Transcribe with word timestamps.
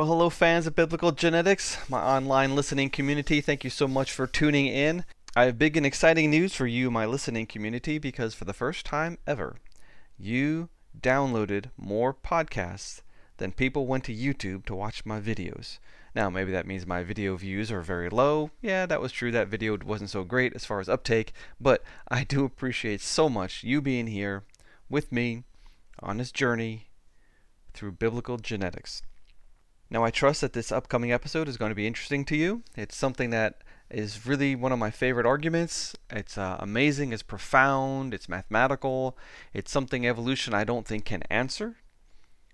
Well, 0.00 0.08
hello, 0.08 0.30
fans 0.30 0.66
of 0.66 0.74
biblical 0.74 1.12
genetics, 1.12 1.76
my 1.90 2.00
online 2.00 2.56
listening 2.56 2.88
community. 2.88 3.42
Thank 3.42 3.64
you 3.64 3.68
so 3.68 3.86
much 3.86 4.10
for 4.10 4.26
tuning 4.26 4.66
in. 4.66 5.04
I 5.36 5.44
have 5.44 5.58
big 5.58 5.76
and 5.76 5.84
exciting 5.84 6.30
news 6.30 6.54
for 6.54 6.66
you, 6.66 6.90
my 6.90 7.04
listening 7.04 7.44
community, 7.44 7.98
because 7.98 8.32
for 8.32 8.46
the 8.46 8.54
first 8.54 8.86
time 8.86 9.18
ever, 9.26 9.58
you 10.16 10.70
downloaded 10.98 11.66
more 11.76 12.14
podcasts 12.14 13.02
than 13.36 13.52
people 13.52 13.86
went 13.86 14.04
to 14.04 14.16
YouTube 14.16 14.64
to 14.64 14.74
watch 14.74 15.04
my 15.04 15.20
videos. 15.20 15.78
Now, 16.14 16.30
maybe 16.30 16.50
that 16.50 16.66
means 16.66 16.86
my 16.86 17.02
video 17.02 17.36
views 17.36 17.70
are 17.70 17.82
very 17.82 18.08
low. 18.08 18.52
Yeah, 18.62 18.86
that 18.86 19.02
was 19.02 19.12
true. 19.12 19.30
That 19.30 19.48
video 19.48 19.76
wasn't 19.84 20.08
so 20.08 20.24
great 20.24 20.54
as 20.54 20.64
far 20.64 20.80
as 20.80 20.88
uptake, 20.88 21.34
but 21.60 21.82
I 22.08 22.24
do 22.24 22.46
appreciate 22.46 23.02
so 23.02 23.28
much 23.28 23.64
you 23.64 23.82
being 23.82 24.06
here 24.06 24.44
with 24.88 25.12
me 25.12 25.44
on 26.02 26.16
this 26.16 26.32
journey 26.32 26.88
through 27.74 27.92
biblical 27.92 28.38
genetics. 28.38 29.02
Now, 29.90 30.04
I 30.04 30.10
trust 30.10 30.40
that 30.42 30.52
this 30.52 30.70
upcoming 30.70 31.10
episode 31.10 31.48
is 31.48 31.56
going 31.56 31.70
to 31.70 31.74
be 31.74 31.86
interesting 31.86 32.24
to 32.26 32.36
you. 32.36 32.62
It's 32.76 32.96
something 32.96 33.30
that 33.30 33.62
is 33.90 34.24
really 34.24 34.54
one 34.54 34.70
of 34.70 34.78
my 34.78 34.92
favorite 34.92 35.26
arguments. 35.26 35.96
It's 36.10 36.38
uh, 36.38 36.56
amazing, 36.60 37.12
it's 37.12 37.24
profound, 37.24 38.14
it's 38.14 38.28
mathematical, 38.28 39.18
it's 39.52 39.72
something 39.72 40.06
evolution 40.06 40.54
I 40.54 40.62
don't 40.62 40.86
think 40.86 41.06
can 41.06 41.22
answer. 41.24 41.76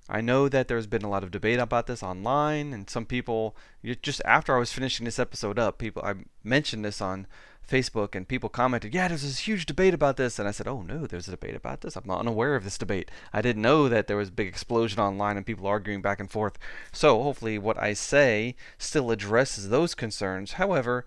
I 0.09 0.21
know 0.21 0.49
that 0.49 0.69
there's 0.69 0.87
been 0.87 1.03
a 1.03 1.11
lot 1.11 1.25
of 1.25 1.31
debate 1.31 1.59
about 1.59 1.89
this 1.89 2.03
online, 2.03 2.73
and 2.73 2.89
some 2.89 3.05
people, 3.05 3.57
just 4.03 4.23
after 4.25 4.55
I 4.55 4.59
was 4.59 4.73
finishing 4.73 5.05
this 5.05 5.19
episode 5.19 5.59
up, 5.59 5.79
people 5.79 6.03
I 6.05 6.15
mentioned 6.45 6.85
this 6.85 7.01
on 7.01 7.27
Facebook 7.67 8.15
and 8.15 8.29
people 8.29 8.49
commented, 8.49 8.95
yeah, 8.95 9.09
there's 9.09 9.23
this 9.23 9.41
huge 9.41 9.67
debate 9.67 9.95
about 9.95 10.17
this. 10.17 10.39
And 10.39 10.49
I 10.49 10.53
said, 10.53 10.69
oh 10.69 10.83
no, 10.83 11.07
there's 11.07 11.29
a 11.29 11.33
debate 11.33 11.55
about 11.55 11.81
this. 11.81 11.97
I'm 11.97 12.07
not 12.07 12.21
unaware 12.21 12.55
of 12.55 12.65
this 12.65 12.79
debate. 12.79 13.11
I 13.33 13.43
didn't 13.43 13.63
know 13.63 13.89
that 13.89 14.07
there 14.07 14.17
was 14.17 14.29
a 14.29 14.33
big 14.33 14.49
explosion 14.49 15.01
online 15.01 15.37
and 15.37 15.47
people 15.47 15.67
arguing 15.67 16.03
back 16.03 16.21
and 16.21 16.31
forth. 16.31 16.59
So 16.93 17.23
hopefully 17.23 17.59
what 17.59 17.81
I 17.81 17.93
say 17.93 18.57
still 18.79 19.11
addresses 19.11 19.69
those 19.69 19.95
concerns. 19.95 20.53
However, 20.53 21.05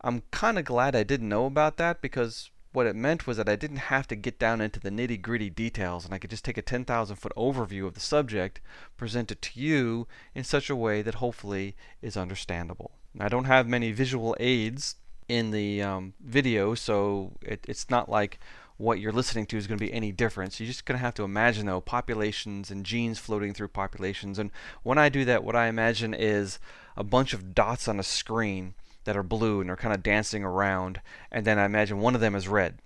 I'm 0.00 0.22
kind 0.30 0.58
of 0.58 0.64
glad 0.64 0.96
I 0.96 1.02
didn't 1.02 1.28
know 1.28 1.46
about 1.46 1.76
that 1.76 2.00
because 2.00 2.50
what 2.72 2.86
it 2.86 2.94
meant 2.94 3.26
was 3.26 3.36
that 3.36 3.48
I 3.48 3.56
didn't 3.56 3.78
have 3.78 4.06
to 4.08 4.16
get 4.16 4.38
down 4.38 4.60
into 4.60 4.78
the 4.78 4.90
nitty 4.90 5.20
gritty 5.20 5.50
details 5.50 6.04
and 6.04 6.14
I 6.14 6.18
could 6.18 6.30
just 6.30 6.44
take 6.44 6.58
a 6.58 6.62
10,000 6.62 7.16
foot 7.16 7.32
overview 7.36 7.86
of 7.86 7.94
the 7.94 8.00
subject, 8.00 8.60
present 8.96 9.32
it 9.32 9.42
to 9.42 9.60
you 9.60 10.06
in 10.34 10.44
such 10.44 10.70
a 10.70 10.76
way 10.76 11.02
that 11.02 11.16
hopefully 11.16 11.76
is 12.00 12.16
understandable. 12.16 12.92
I 13.18 13.28
don't 13.28 13.46
have 13.46 13.66
many 13.66 13.90
visual 13.90 14.36
aids 14.38 14.94
in 15.30 15.52
the 15.52 15.80
um, 15.80 16.14
video, 16.20 16.74
so 16.74 17.30
it, 17.40 17.64
it's 17.68 17.88
not 17.88 18.08
like 18.08 18.40
what 18.78 18.98
you're 18.98 19.12
listening 19.12 19.46
to 19.46 19.56
is 19.56 19.68
going 19.68 19.78
to 19.78 19.84
be 19.84 19.92
any 19.92 20.10
different. 20.10 20.52
So 20.52 20.64
you're 20.64 20.72
just 20.72 20.86
going 20.86 20.98
to 20.98 21.04
have 21.04 21.14
to 21.14 21.22
imagine 21.22 21.66
though 21.66 21.80
populations 21.80 22.70
and 22.70 22.84
genes 22.84 23.20
floating 23.20 23.54
through 23.54 23.68
populations. 23.68 24.40
And 24.40 24.50
when 24.82 24.98
I 24.98 25.08
do 25.08 25.24
that, 25.26 25.44
what 25.44 25.54
I 25.54 25.68
imagine 25.68 26.14
is 26.14 26.58
a 26.96 27.04
bunch 27.04 27.32
of 27.32 27.54
dots 27.54 27.86
on 27.86 28.00
a 28.00 28.02
screen 28.02 28.74
that 29.04 29.16
are 29.16 29.22
blue 29.22 29.60
and 29.60 29.68
they're 29.68 29.76
kind 29.76 29.94
of 29.94 30.02
dancing 30.02 30.42
around. 30.42 31.00
And 31.30 31.46
then 31.46 31.58
I 31.58 31.64
imagine 31.64 32.00
one 32.00 32.16
of 32.16 32.20
them 32.20 32.34
is 32.34 32.48
red. 32.48 32.78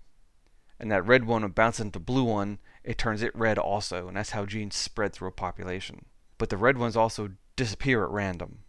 And 0.79 0.91
that 0.91 1.07
red 1.07 1.25
one 1.25 1.49
bounces 1.49 1.81
into 1.81 1.99
the 1.99 2.05
blue 2.05 2.25
one, 2.25 2.59
it 2.83 2.99
turns 2.99 3.23
it 3.23 3.35
red 3.35 3.57
also. 3.57 4.09
And 4.09 4.17
that's 4.17 4.31
how 4.31 4.45
genes 4.45 4.77
spread 4.77 5.15
through 5.15 5.29
a 5.29 5.33
population. 5.33 6.05
But 6.37 6.51
the 6.51 6.59
red 6.59 6.77
ones 6.77 6.97
also 6.97 7.31
disappear 7.57 8.05
at 8.05 8.11
random 8.11 8.64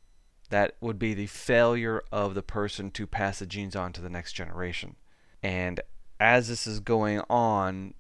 that 0.49 0.75
would 0.79 0.99
be 0.99 1.13
the 1.13 1.27
failure 1.27 2.03
of 2.11 2.35
the 2.35 2.43
person 2.43 2.91
to 2.91 3.07
pass 3.07 3.39
the 3.39 3.45
genes 3.45 3.75
on 3.75 3.93
to 3.93 4.01
the 4.01 4.09
next 4.09 4.33
generation. 4.33 4.95
And 5.41 5.79
as 6.19 6.47
this 6.47 6.65
is 6.65 6.79
going 6.79 7.21
on, 7.29 7.93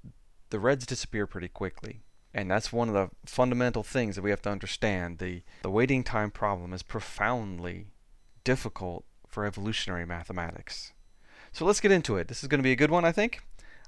the 0.49 0.59
reds 0.59 0.85
disappear 0.85 1.27
pretty 1.27 1.47
quickly. 1.47 2.01
And 2.33 2.51
that's 2.51 2.73
one 2.73 2.89
of 2.89 2.93
the 2.93 3.09
fundamental 3.25 3.83
things 3.83 4.15
that 4.15 4.21
we 4.21 4.29
have 4.29 4.41
to 4.43 4.49
understand. 4.49 5.19
The, 5.19 5.43
the 5.63 5.69
waiting 5.69 6.03
time 6.03 6.31
problem 6.31 6.73
is 6.73 6.83
profoundly 6.83 7.87
difficult 8.43 9.05
for 9.27 9.45
evolutionary 9.45 10.05
mathematics. 10.05 10.93
So 11.51 11.65
let's 11.65 11.79
get 11.79 11.91
into 11.91 12.17
it. 12.17 12.27
This 12.27 12.43
is 12.43 12.49
going 12.49 12.59
to 12.59 12.63
be 12.63 12.73
a 12.73 12.77
good 12.77 12.91
one, 12.91 13.05
I 13.05 13.11
think. 13.11 13.41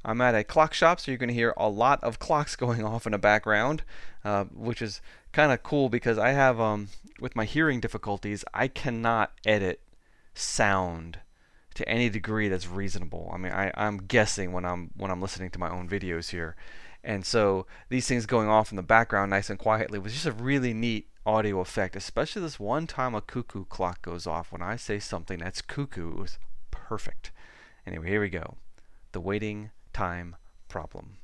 I'm 0.05 0.21
at 0.21 0.35
a 0.35 0.43
clock 0.43 0.73
shop, 0.73 0.99
so 0.99 1.11
you're 1.11 1.17
going 1.17 1.27
to 1.29 1.33
hear 1.35 1.53
a 1.57 1.67
lot 1.67 2.01
of 2.03 2.19
clocks 2.19 2.55
going 2.57 2.83
off 2.83 3.05
in 3.05 3.11
the 3.11 3.17
background, 3.17 3.83
uh, 4.23 4.45
which 4.45 4.81
is 4.81 5.01
kind 5.37 5.51
of 5.51 5.61
cool 5.61 5.87
because 5.87 6.17
I 6.17 6.29
have, 6.29 6.59
um, 6.59 6.87
with 7.19 7.35
my 7.35 7.45
hearing 7.45 7.79
difficulties, 7.79 8.43
I 8.55 8.67
cannot 8.67 9.33
edit 9.45 9.81
sound 10.33 11.19
to 11.75 11.87
any 11.87 12.09
degree 12.09 12.49
that's 12.49 12.67
reasonable. 12.67 13.29
I 13.31 13.37
mean, 13.37 13.51
I, 13.51 13.71
I'm 13.75 13.97
guessing 13.97 14.51
when 14.51 14.65
I'm 14.65 14.89
when 14.97 15.11
I'm 15.11 15.21
listening 15.21 15.51
to 15.51 15.59
my 15.59 15.69
own 15.69 15.87
videos 15.87 16.31
here, 16.31 16.55
and 17.03 17.23
so 17.23 17.67
these 17.89 18.07
things 18.07 18.25
going 18.25 18.47
off 18.47 18.71
in 18.71 18.77
the 18.77 18.81
background, 18.81 19.29
nice 19.29 19.51
and 19.51 19.59
quietly, 19.59 19.99
was 19.99 20.13
just 20.13 20.25
a 20.25 20.31
really 20.31 20.73
neat 20.73 21.07
audio 21.23 21.59
effect. 21.59 21.95
Especially 21.95 22.41
this 22.41 22.59
one 22.59 22.87
time 22.87 23.13
a 23.13 23.21
cuckoo 23.21 23.65
clock 23.65 24.01
goes 24.01 24.25
off 24.25 24.51
when 24.51 24.63
I 24.63 24.75
say 24.75 24.97
something 24.97 25.37
that's 25.37 25.61
cuckoo. 25.61 26.13
It 26.13 26.19
was 26.19 26.39
perfect. 26.71 27.31
Anyway, 27.85 28.09
here 28.09 28.21
we 28.21 28.29
go. 28.29 28.55
The 29.11 29.21
waiting 29.21 29.69
time 29.93 30.35
problem. 30.67 31.17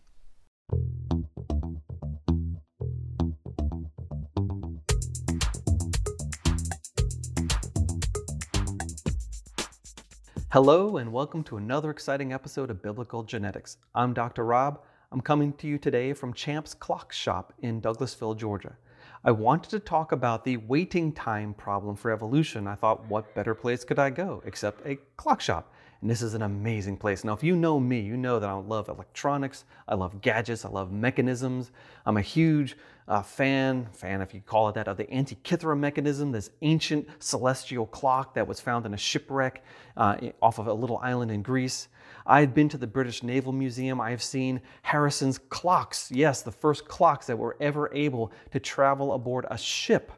Hello, 10.54 10.98
and 10.98 11.12
welcome 11.12 11.44
to 11.46 11.58
another 11.58 11.90
exciting 11.90 12.32
episode 12.32 12.70
of 12.70 12.84
Biblical 12.84 13.24
Genetics. 13.24 13.78
I'm 13.96 14.14
Dr. 14.14 14.46
Rob. 14.46 14.82
I'm 15.12 15.20
coming 15.20 15.52
to 15.54 15.66
you 15.66 15.80
today 15.80 16.14
from 16.14 16.32
Champ's 16.32 16.76
Clock 16.76 17.12
Shop 17.12 17.54
in 17.64 17.82
Douglasville, 17.82 18.38
Georgia. 18.38 18.78
I 19.24 19.32
wanted 19.32 19.72
to 19.72 19.80
talk 19.80 20.12
about 20.12 20.46
the 20.46 20.58
waiting 20.58 21.12
time 21.12 21.56
problem 21.56 21.96
for 21.96 22.12
evolution. 22.12 22.68
I 22.68 22.76
thought, 22.76 23.04
what 23.08 23.34
better 23.34 23.56
place 23.56 23.84
could 23.84 23.98
I 23.98 24.12
go 24.12 24.44
except 24.46 24.86
a 24.86 24.98
clock 25.18 25.42
shop? 25.42 25.73
And 26.04 26.10
this 26.10 26.22
is 26.22 26.34
an 26.34 26.42
amazing 26.42 26.98
place. 26.98 27.24
Now, 27.24 27.32
if 27.32 27.44
you 27.44 27.56
know 27.56 27.80
me, 27.80 28.02
you 28.02 28.18
know 28.18 28.38
that 28.38 28.50
I 28.50 28.52
love 28.52 28.90
electronics, 28.90 29.64
I 29.88 29.96
love 29.96 30.20
gadgets, 30.20 30.66
I 30.66 30.68
love 30.68 30.92
mechanisms. 30.92 31.72
I'm 32.06 32.18
a 32.18 32.22
huge 32.22 32.76
uh, 33.08 33.22
fan, 33.22 33.88
fan 33.94 34.20
if 34.20 34.34
you 34.34 34.42
call 34.42 34.68
it 34.68 34.76
that, 34.76 34.90
of 34.90 34.98
the 34.98 35.06
Antikythera 35.06 35.80
mechanism, 35.80 36.34
this 36.34 36.50
ancient 36.62 37.08
celestial 37.20 37.86
clock 37.86 38.34
that 38.34 38.46
was 38.46 38.60
found 38.60 38.86
in 38.86 38.94
a 38.94 38.98
shipwreck 38.98 39.64
uh, 39.96 40.18
off 40.42 40.60
of 40.60 40.68
a 40.68 40.74
little 40.74 40.98
island 40.98 41.32
in 41.32 41.42
Greece. 41.42 41.88
I 42.26 42.42
have 42.42 42.54
been 42.54 42.68
to 42.68 42.78
the 42.78 42.86
British 42.86 43.24
Naval 43.24 43.54
Museum. 43.54 44.02
I 44.02 44.10
have 44.10 44.22
seen 44.22 44.60
Harrison's 44.82 45.38
clocks. 45.38 46.12
Yes, 46.12 46.42
the 46.42 46.52
first 46.52 46.86
clocks 46.86 47.28
that 47.28 47.38
were 47.38 47.56
ever 47.62 47.90
able 47.94 48.34
to 48.52 48.60
travel 48.60 49.14
aboard 49.14 49.46
a 49.50 49.58
ship 49.58 50.12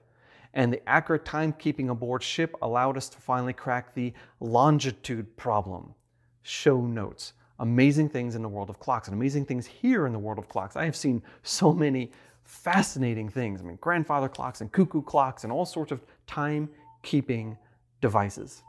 and 0.55 0.71
the 0.71 0.89
accurate 0.89 1.25
timekeeping 1.25 1.89
aboard 1.89 2.23
ship 2.23 2.55
allowed 2.61 2.97
us 2.97 3.09
to 3.09 3.17
finally 3.19 3.53
crack 3.53 3.93
the 3.93 4.13
longitude 4.39 5.35
problem. 5.38 5.93
Show 6.41 6.81
notes. 6.81 7.33
Amazing 7.59 8.09
things 8.09 8.35
in 8.35 8.41
the 8.41 8.49
world 8.49 8.69
of 8.69 8.79
clocks 8.79 9.07
and 9.07 9.16
amazing 9.16 9.45
things 9.45 9.66
here 9.66 10.07
in 10.07 10.13
the 10.13 10.19
world 10.19 10.39
of 10.39 10.49
clocks. 10.49 10.75
I 10.75 10.85
have 10.85 10.95
seen 10.95 11.21
so 11.43 11.73
many 11.73 12.11
fascinating 12.43 13.29
things. 13.29 13.61
I 13.61 13.66
mean, 13.66 13.77
grandfather 13.81 14.29
clocks 14.29 14.61
and 14.61 14.71
cuckoo 14.71 15.01
clocks 15.01 15.43
and 15.43 15.51
all 15.51 15.66
sorts 15.66 15.91
of 15.91 16.01
timekeeping 16.27 17.57
devices. 18.01 18.63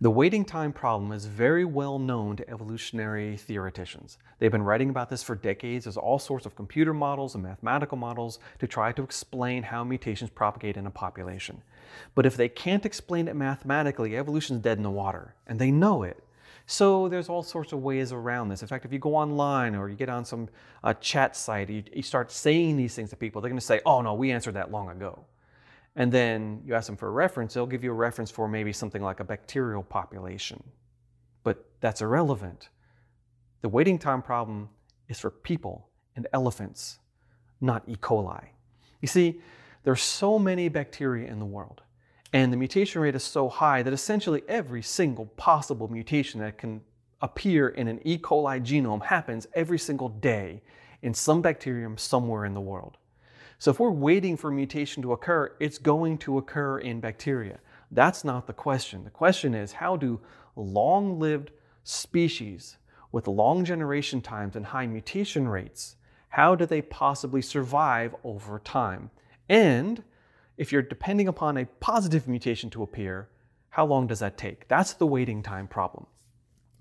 The 0.00 0.10
waiting 0.10 0.44
time 0.44 0.72
problem 0.72 1.10
is 1.10 1.26
very 1.26 1.64
well 1.64 1.98
known 1.98 2.36
to 2.36 2.48
evolutionary 2.48 3.36
theoreticians. 3.36 4.18
They've 4.38 4.52
been 4.52 4.62
writing 4.62 4.90
about 4.90 5.10
this 5.10 5.24
for 5.24 5.34
decades. 5.34 5.86
There's 5.86 5.96
all 5.96 6.20
sorts 6.20 6.46
of 6.46 6.54
computer 6.54 6.94
models 6.94 7.34
and 7.34 7.42
mathematical 7.42 7.98
models 7.98 8.38
to 8.60 8.68
try 8.68 8.92
to 8.92 9.02
explain 9.02 9.64
how 9.64 9.82
mutations 9.82 10.30
propagate 10.30 10.76
in 10.76 10.86
a 10.86 10.90
population. 10.90 11.62
But 12.14 12.26
if 12.26 12.36
they 12.36 12.48
can't 12.48 12.86
explain 12.86 13.26
it 13.26 13.34
mathematically, 13.34 14.16
evolution's 14.16 14.62
dead 14.62 14.76
in 14.76 14.84
the 14.84 14.90
water, 14.90 15.34
and 15.48 15.58
they 15.58 15.72
know 15.72 16.04
it. 16.04 16.22
So 16.66 17.08
there's 17.08 17.28
all 17.28 17.42
sorts 17.42 17.72
of 17.72 17.82
ways 17.82 18.12
around 18.12 18.50
this. 18.50 18.62
In 18.62 18.68
fact, 18.68 18.84
if 18.84 18.92
you 18.92 19.00
go 19.00 19.16
online 19.16 19.74
or 19.74 19.88
you 19.88 19.96
get 19.96 20.10
on 20.10 20.24
some 20.24 20.48
uh, 20.84 20.94
chat 20.94 21.34
site, 21.34 21.70
you, 21.70 21.82
you 21.92 22.02
start 22.02 22.30
saying 22.30 22.76
these 22.76 22.94
things 22.94 23.10
to 23.10 23.16
people, 23.16 23.40
they're 23.40 23.50
going 23.50 23.58
to 23.58 23.66
say, 23.66 23.80
oh 23.84 24.00
no, 24.02 24.14
we 24.14 24.30
answered 24.30 24.54
that 24.54 24.70
long 24.70 24.90
ago 24.90 25.24
and 25.98 26.12
then 26.12 26.62
you 26.64 26.74
ask 26.74 26.86
them 26.86 26.96
for 26.96 27.08
a 27.08 27.10
reference, 27.10 27.52
they'll 27.52 27.66
give 27.66 27.82
you 27.82 27.90
a 27.90 27.94
reference 27.94 28.30
for 28.30 28.46
maybe 28.46 28.72
something 28.72 29.02
like 29.02 29.18
a 29.18 29.24
bacterial 29.24 29.82
population. 29.82 30.62
But 31.42 31.64
that's 31.80 32.00
irrelevant. 32.00 32.68
The 33.62 33.68
waiting 33.68 33.98
time 33.98 34.22
problem 34.22 34.68
is 35.08 35.18
for 35.18 35.28
people 35.30 35.88
and 36.14 36.28
elephants, 36.32 37.00
not 37.60 37.82
E. 37.88 37.96
coli. 37.96 38.44
You 39.02 39.08
see, 39.08 39.40
there 39.82 39.92
are 39.92 39.96
so 39.96 40.38
many 40.38 40.68
bacteria 40.68 41.28
in 41.28 41.40
the 41.40 41.44
world, 41.44 41.82
and 42.32 42.52
the 42.52 42.56
mutation 42.56 43.02
rate 43.02 43.16
is 43.16 43.24
so 43.24 43.48
high 43.48 43.82
that 43.82 43.92
essentially 43.92 44.42
every 44.46 44.82
single 44.82 45.26
possible 45.26 45.88
mutation 45.88 46.40
that 46.40 46.58
can 46.58 46.80
appear 47.22 47.70
in 47.70 47.88
an 47.88 47.98
E. 48.04 48.18
coli 48.18 48.60
genome 48.60 49.04
happens 49.04 49.48
every 49.54 49.78
single 49.80 50.10
day 50.10 50.62
in 51.02 51.12
some 51.12 51.42
bacterium 51.42 51.98
somewhere 51.98 52.44
in 52.44 52.54
the 52.54 52.60
world. 52.60 52.98
So 53.58 53.70
if 53.70 53.80
we're 53.80 53.90
waiting 53.90 54.36
for 54.36 54.50
mutation 54.50 55.02
to 55.02 55.12
occur, 55.12 55.52
it's 55.58 55.78
going 55.78 56.18
to 56.18 56.38
occur 56.38 56.78
in 56.78 57.00
bacteria. 57.00 57.58
That's 57.90 58.24
not 58.24 58.46
the 58.46 58.52
question. 58.52 59.04
The 59.04 59.10
question 59.10 59.54
is 59.54 59.72
how 59.72 59.96
do 59.96 60.20
long 60.54 61.18
lived 61.18 61.50
species 61.82 62.76
with 63.12 63.26
long 63.26 63.64
generation 63.64 64.20
times 64.20 64.54
and 64.54 64.66
high 64.66 64.86
mutation 64.86 65.48
rates, 65.48 65.96
how 66.28 66.54
do 66.54 66.66
they 66.66 66.82
possibly 66.82 67.40
survive 67.40 68.14
over 68.22 68.58
time? 68.58 69.10
And 69.48 70.02
if 70.56 70.72
you're 70.72 70.82
depending 70.82 71.28
upon 71.28 71.56
a 71.56 71.64
positive 71.64 72.28
mutation 72.28 72.68
to 72.70 72.82
appear, 72.82 73.28
how 73.70 73.86
long 73.86 74.06
does 74.06 74.18
that 74.18 74.36
take? 74.36 74.68
That's 74.68 74.92
the 74.92 75.06
waiting 75.06 75.42
time 75.42 75.68
problem. 75.68 76.06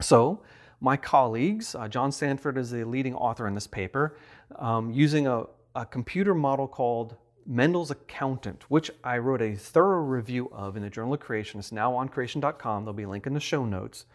So, 0.02 0.42
my 0.80 0.96
colleagues, 0.96 1.74
uh, 1.74 1.88
John 1.88 2.12
Sanford 2.12 2.58
is 2.58 2.70
the 2.70 2.84
leading 2.84 3.16
author 3.16 3.48
in 3.48 3.56
this 3.56 3.66
paper, 3.66 4.16
um, 4.58 4.92
using 4.92 5.26
a, 5.26 5.46
a 5.78 5.86
computer 5.86 6.34
model 6.34 6.68
called 6.68 7.16
Mendel's 7.46 7.92
Accountant, 7.92 8.64
which 8.68 8.90
I 9.04 9.20
wrote 9.20 9.44
a 9.44 9.54
thorough 9.54 10.02
review 10.02 10.50
of 10.52 10.76
in 10.76 10.82
the 10.82 10.90
Journal 10.90 11.14
of 11.14 11.20
Creation. 11.20 11.60
It's 11.60 11.72
now 11.72 11.94
on 11.96 12.10
creation.com. 12.10 12.84
There'll 12.84 12.94
be 12.96 13.04
a 13.04 13.10
link 13.10 13.28
in 13.28 13.36
the 13.36 13.40
show 13.40 13.64
notes 13.64 14.06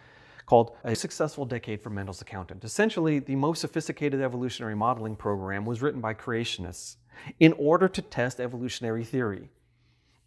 called 0.44 0.76
A 0.82 0.96
Successful 0.96 1.46
Decade 1.46 1.80
for 1.80 1.88
Mendel's 1.88 2.20
Accountant. 2.20 2.64
Essentially, 2.64 3.20
the 3.20 3.36
most 3.36 3.60
sophisticated 3.60 4.20
evolutionary 4.20 4.74
modeling 4.74 5.14
program 5.14 5.64
was 5.64 5.80
written 5.80 6.00
by 6.00 6.14
creationists 6.14 6.96
in 7.38 7.52
order 7.52 7.86
to 7.86 8.02
test 8.02 8.40
evolutionary 8.40 9.04
theory. 9.04 9.48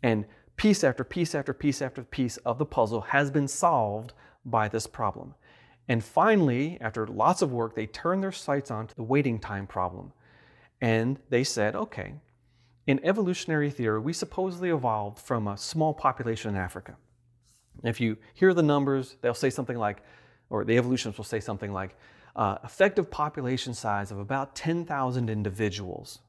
And 0.01 0.23
piece 0.55 0.85
after 0.85 1.03
piece 1.03 1.35
after 1.35 1.53
piece 1.53 1.81
after 1.81 2.01
piece 2.01 2.37
of 2.37 2.57
the 2.59 2.65
puzzle 2.65 3.01
has 3.01 3.29
been 3.29 3.49
solved 3.49 4.13
by 4.45 4.69
this 4.69 4.87
problem. 4.87 5.35
And 5.89 6.01
finally, 6.01 6.77
after 6.79 7.05
lots 7.05 7.41
of 7.41 7.51
work, 7.51 7.75
they 7.75 7.87
turned 7.87 8.23
their 8.23 8.31
sights 8.31 8.71
on 8.71 8.87
to 8.87 8.95
the 8.95 9.03
waiting 9.03 9.37
time 9.37 9.67
problem. 9.67 10.13
And 10.85 11.17
they 11.29 11.43
said, 11.43 11.75
okay, 11.75 12.13
in 12.85 13.03
evolutionary 13.03 13.71
theory, 13.71 13.99
we 13.99 14.13
supposedly 14.13 14.69
evolved 14.69 15.17
from 15.17 15.47
a 15.47 15.57
small 15.57 15.95
population 15.95 16.51
in 16.51 16.57
Africa. 16.61 16.95
If 17.83 17.99
you 17.99 18.17
hear 18.35 18.53
the 18.53 18.61
numbers, 18.61 19.17
they'll 19.21 19.33
say 19.33 19.49
something 19.49 19.79
like, 19.79 20.03
or 20.51 20.63
the 20.63 20.77
evolutionists 20.77 21.17
will 21.17 21.25
say 21.25 21.39
something 21.39 21.73
like, 21.73 21.97
uh, 22.35 22.59
effective 22.63 23.09
population 23.09 23.73
size 23.73 24.11
of 24.11 24.19
about 24.19 24.55
10,000 24.55 25.27
individuals 25.27 26.19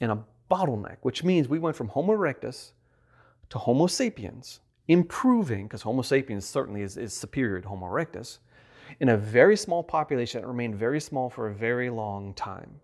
in 0.00 0.10
a 0.10 0.22
bottleneck, 0.50 0.98
which 1.00 1.24
means 1.24 1.48
we 1.48 1.58
went 1.58 1.74
from 1.74 1.88
Homo 1.88 2.12
erectus 2.12 2.72
to 3.48 3.56
Homo 3.56 3.86
sapiens, 3.86 4.60
improving, 4.86 5.62
because 5.66 5.80
Homo 5.80 6.02
sapiens 6.02 6.44
certainly 6.44 6.82
is, 6.82 6.98
is 6.98 7.14
superior 7.14 7.62
to 7.62 7.68
Homo 7.68 7.86
erectus, 7.86 8.36
in 9.00 9.08
a 9.08 9.16
very 9.16 9.56
small 9.56 9.82
population 9.82 10.42
that 10.42 10.46
remained 10.46 10.74
very 10.74 11.00
small 11.00 11.30
for 11.30 11.48
a 11.48 11.54
very 11.54 11.88
long 11.88 12.34
time. 12.34 12.80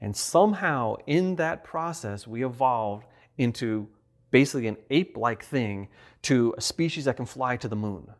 And 0.00 0.16
somehow 0.16 0.96
in 1.06 1.36
that 1.36 1.64
process, 1.64 2.26
we 2.26 2.44
evolved 2.44 3.06
into 3.36 3.88
basically 4.30 4.66
an 4.66 4.76
ape 4.90 5.16
like 5.16 5.44
thing 5.44 5.88
to 6.22 6.54
a 6.56 6.60
species 6.60 7.04
that 7.04 7.16
can 7.16 7.26
fly 7.26 7.56
to 7.56 7.68
the 7.68 7.76
moon. 7.76 8.10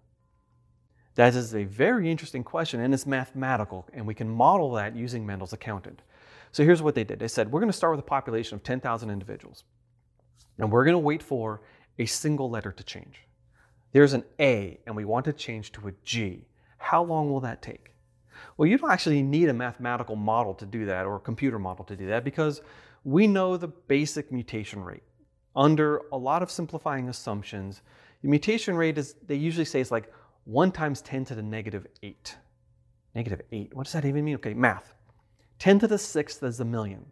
That 1.15 1.35
is 1.35 1.55
a 1.55 1.65
very 1.65 2.11
interesting 2.11 2.45
question 2.45 2.81
and 2.81 2.95
it's 2.95 3.07
mathematical, 3.07 3.87
and 3.93 4.07
we 4.07 4.15
can 4.15 4.29
model 4.29 4.73
that 4.73 4.97
using 4.97 5.27
Mendel's 5.27 5.53
accountant. 5.53 6.03
So 6.53 6.65
here's 6.65 6.83
what 6.83 6.95
they 6.95 7.05
did 7.05 7.19
they 7.19 7.29
said, 7.29 7.51
We're 7.51 7.61
going 7.61 7.71
to 7.73 7.77
start 7.77 7.97
with 7.97 8.05
a 8.05 8.09
population 8.09 8.57
of 8.57 8.63
10,000 8.63 9.11
individuals, 9.11 9.65
and 10.59 10.71
we're 10.71 10.85
going 10.85 10.95
to 10.95 10.99
wait 10.99 11.23
for 11.23 11.63
a 11.99 12.07
single 12.07 12.51
letter 12.51 12.73
to 12.73 12.83
change. 12.83 13.27
There's 13.93 14.13
an 14.13 14.25
A, 14.39 14.79
and 14.87 14.95
we 14.95 15.05
want 15.05 15.25
to 15.27 15.33
change 15.33 15.73
to 15.73 15.89
a 15.89 15.93
G. 16.05 16.47
How 16.79 17.03
long 17.03 17.31
will 17.31 17.41
that 17.41 17.61
take? 17.61 17.93
Well, 18.57 18.67
you 18.69 18.79
don't 18.79 18.91
actually 18.91 19.23
need 19.23 19.49
a 19.49 19.55
mathematical 19.55 20.17
model 20.17 20.55
to 20.55 20.67
do 20.67 20.85
that 20.87 21.07
or 21.07 21.17
a 21.17 21.21
computer 21.21 21.59
model 21.59 21.85
to 21.87 21.97
do 21.97 22.07
that 22.07 22.25
because 22.25 22.61
we 23.05 23.27
know 23.27 23.57
the 23.57 23.69
basic 23.69 24.31
mutation 24.31 24.83
rate. 24.83 25.03
Under 25.57 26.03
a 26.13 26.17
lot 26.17 26.43
of 26.43 26.51
simplifying 26.51 27.09
assumptions, 27.09 27.83
the 28.23 28.29
mutation 28.29 28.77
rate 28.77 28.99
is, 28.99 29.15
they 29.27 29.35
usually 29.35 29.65
say 29.65 29.81
it's 29.81 29.91
like 29.91 30.13
1 30.45 30.73
times 30.73 31.01
10 31.03 31.25
to 31.27 31.35
the 31.35 31.43
negative 31.43 31.87
8. 32.03 32.37
Negative 33.15 33.41
8, 33.51 33.75
what 33.75 33.85
does 33.85 33.93
that 33.95 34.05
even 34.05 34.25
mean? 34.25 34.37
Okay, 34.37 34.55
math. 34.55 34.95
10 35.59 35.81
to 35.81 35.89
the 35.89 35.97
6th 35.97 36.43
is 36.43 36.61
a 36.61 36.65
million. 36.65 37.07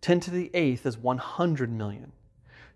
10 0.00 0.20
to 0.20 0.30
the 0.30 0.50
8th 0.54 0.86
is 0.86 0.98
100 0.98 1.72
million. 1.72 2.12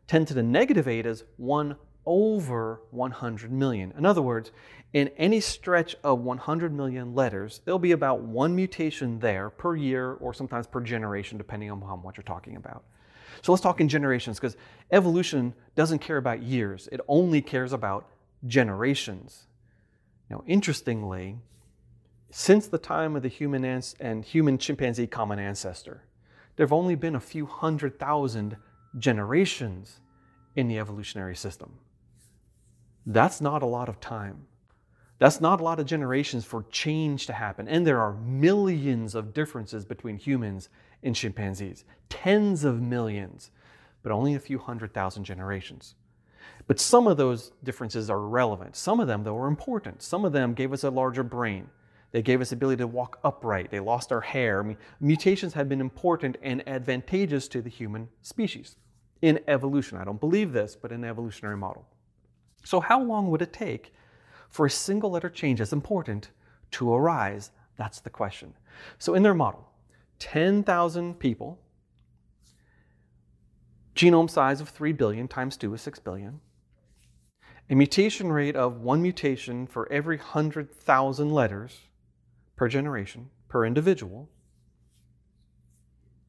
10 0.06 0.24
to 0.26 0.34
the 0.34 0.42
negative 0.42 0.86
8 0.86 1.06
is 1.06 1.24
1 1.36 1.76
over 2.06 2.80
100 2.90 3.50
million. 3.52 3.92
In 3.98 4.06
other 4.06 4.22
words, 4.22 4.52
in 4.92 5.08
any 5.16 5.40
stretch 5.40 5.96
of 6.02 6.20
100 6.20 6.72
million 6.72 7.14
letters, 7.14 7.60
there'll 7.64 7.78
be 7.78 7.92
about 7.92 8.22
one 8.22 8.54
mutation 8.54 9.18
there 9.18 9.50
per 9.50 9.76
year 9.76 10.12
or 10.14 10.32
sometimes 10.32 10.66
per 10.66 10.80
generation, 10.80 11.36
depending 11.36 11.70
on 11.70 11.80
what 11.80 12.16
you're 12.16 12.24
talking 12.24 12.56
about. 12.56 12.84
So 13.42 13.52
let's 13.52 13.62
talk 13.62 13.80
in 13.80 13.88
generations 13.88 14.38
because 14.38 14.56
evolution 14.90 15.54
doesn't 15.74 15.98
care 15.98 16.16
about 16.16 16.42
years, 16.42 16.88
it 16.90 17.00
only 17.08 17.42
cares 17.42 17.72
about 17.72 18.08
generations. 18.46 19.46
Now, 20.30 20.42
interestingly, 20.46 21.36
since 22.30 22.66
the 22.66 22.78
time 22.78 23.16
of 23.16 23.22
the 23.22 23.28
human 23.28 23.64
and 24.00 24.24
human 24.24 24.58
chimpanzee 24.58 25.06
common 25.06 25.38
ancestor, 25.38 26.04
there 26.56 26.64
have 26.64 26.72
only 26.72 26.94
been 26.94 27.14
a 27.14 27.20
few 27.20 27.46
hundred 27.46 27.98
thousand 27.98 28.56
generations 28.98 30.00
in 30.54 30.68
the 30.68 30.78
evolutionary 30.78 31.36
system. 31.36 31.78
That's 33.06 33.40
not 33.40 33.62
a 33.62 33.66
lot 33.66 33.88
of 33.88 34.00
time. 34.00 34.46
That's 35.18 35.40
not 35.40 35.60
a 35.60 35.64
lot 35.64 35.80
of 35.80 35.86
generations 35.86 36.44
for 36.44 36.64
change 36.70 37.26
to 37.26 37.32
happen. 37.32 37.68
And 37.68 37.86
there 37.86 38.00
are 38.00 38.12
millions 38.14 39.14
of 39.14 39.32
differences 39.32 39.84
between 39.84 40.18
humans 40.18 40.68
and 41.02 41.14
chimpanzees, 41.14 41.84
tens 42.08 42.64
of 42.64 42.82
millions, 42.82 43.50
but 44.02 44.12
only 44.12 44.34
a 44.34 44.40
few 44.40 44.58
hundred 44.58 44.92
thousand 44.92 45.24
generations. 45.24 45.94
But 46.66 46.80
some 46.80 47.06
of 47.06 47.16
those 47.16 47.52
differences 47.62 48.10
are 48.10 48.20
relevant. 48.20 48.76
Some 48.76 49.00
of 49.00 49.06
them, 49.06 49.22
though, 49.22 49.38
are 49.38 49.46
important. 49.46 50.02
Some 50.02 50.24
of 50.24 50.32
them 50.32 50.52
gave 50.52 50.72
us 50.72 50.84
a 50.84 50.90
larger 50.90 51.22
brain. 51.22 51.68
They 52.10 52.22
gave 52.22 52.40
us 52.40 52.50
the 52.50 52.56
ability 52.56 52.78
to 52.78 52.86
walk 52.86 53.18
upright. 53.24 53.70
They 53.70 53.80
lost 53.80 54.12
our 54.12 54.20
hair. 54.20 54.60
I 54.60 54.62
mean, 54.64 54.76
mutations 55.00 55.54
have 55.54 55.68
been 55.68 55.80
important 55.80 56.36
and 56.42 56.66
advantageous 56.68 57.48
to 57.48 57.62
the 57.62 57.70
human 57.70 58.08
species 58.22 58.76
in 59.22 59.40
evolution. 59.48 59.98
I 59.98 60.04
don't 60.04 60.20
believe 60.20 60.52
this, 60.52 60.76
but 60.76 60.92
in 60.92 61.04
evolutionary 61.04 61.56
model. 61.56 61.86
So, 62.66 62.80
how 62.80 63.00
long 63.00 63.30
would 63.30 63.42
it 63.42 63.52
take 63.52 63.94
for 64.48 64.66
a 64.66 64.70
single 64.70 65.12
letter 65.12 65.30
change 65.30 65.60
as 65.60 65.72
important 65.72 66.32
to 66.72 66.92
arise? 66.92 67.52
That's 67.76 68.00
the 68.00 68.10
question. 68.10 68.54
So, 68.98 69.14
in 69.14 69.22
their 69.22 69.34
model, 69.34 69.70
10,000 70.18 71.20
people, 71.20 71.60
genome 73.94 74.28
size 74.28 74.60
of 74.60 74.68
3 74.68 74.90
billion 74.94 75.28
times 75.28 75.56
2 75.56 75.74
is 75.74 75.80
6 75.80 76.00
billion, 76.00 76.40
a 77.70 77.76
mutation 77.76 78.32
rate 78.32 78.56
of 78.56 78.80
one 78.80 79.00
mutation 79.00 79.68
for 79.68 79.90
every 79.92 80.16
100,000 80.16 81.30
letters 81.30 81.82
per 82.56 82.66
generation, 82.66 83.30
per 83.46 83.64
individual. 83.64 84.28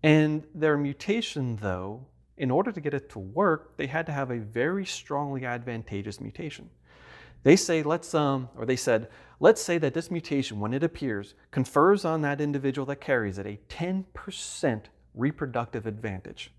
And 0.03 0.45
their 0.53 0.77
mutation, 0.77 1.55
though, 1.55 2.05
in 2.37 2.51
order 2.51 2.71
to 2.71 2.81
get 2.81 2.93
it 2.93 3.09
to 3.09 3.19
work, 3.19 3.75
they 3.77 3.87
had 3.87 4.05
to 4.05 4.11
have 4.11 4.31
a 4.31 4.37
very 4.37 4.85
strongly 4.85 5.45
advantageous 5.45 6.21
mutation. 6.21 6.69
They 7.43 7.55
say, 7.55 7.83
let's, 7.83 8.13
um, 8.13 8.49
or 8.55 8.65
they 8.65 8.75
said, 8.75 9.09
let's 9.39 9.61
say 9.61 9.77
that 9.77 9.93
this 9.93 10.11
mutation, 10.11 10.59
when 10.59 10.73
it 10.73 10.83
appears, 10.83 11.33
confers 11.51 12.03
on 12.05 12.21
that 12.21 12.41
individual 12.41 12.85
that 12.87 13.01
carries 13.01 13.37
it 13.37 13.45
a 13.45 13.59
10% 13.69 14.81
reproductive 15.13 15.85
advantage. 15.85 16.51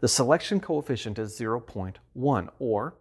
The 0.00 0.08
selection 0.08 0.60
coefficient 0.60 1.18
is 1.18 1.38
0.1, 1.38 2.48
or 2.58 2.94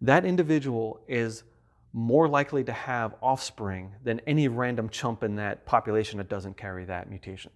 that 0.00 0.24
individual 0.24 1.00
is 1.08 1.44
more 1.92 2.28
likely 2.28 2.64
to 2.64 2.72
have 2.72 3.14
offspring 3.22 3.92
than 4.02 4.20
any 4.26 4.48
random 4.48 4.88
chump 4.88 5.22
in 5.22 5.36
that 5.36 5.64
population 5.64 6.18
that 6.18 6.28
doesn't 6.28 6.56
carry 6.56 6.84
that 6.84 7.08
mutation. 7.08 7.52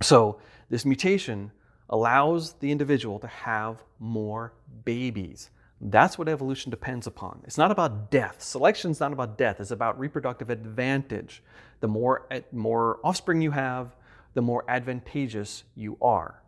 So, 0.00 0.40
this 0.70 0.84
mutation 0.84 1.52
allows 1.92 2.54
the 2.54 2.72
individual 2.72 3.18
to 3.20 3.26
have 3.28 3.84
more 4.00 4.54
babies. 4.84 5.50
That's 5.80 6.16
what 6.16 6.28
evolution 6.28 6.70
depends 6.70 7.06
upon. 7.06 7.42
It's 7.44 7.58
not 7.58 7.70
about 7.70 8.10
death. 8.10 8.42
Selection 8.42 8.90
is 8.90 8.98
not 8.98 9.12
about 9.12 9.36
death. 9.36 9.60
It's 9.60 9.72
about 9.72 9.98
reproductive 9.98 10.48
advantage. 10.48 11.42
The 11.80 11.88
more, 11.88 12.26
eh, 12.30 12.40
more 12.50 12.98
offspring 13.04 13.42
you 13.42 13.50
have, 13.50 13.94
the 14.34 14.42
more 14.42 14.64
advantageous 14.68 15.64
you 15.74 15.98
are, 16.00 16.42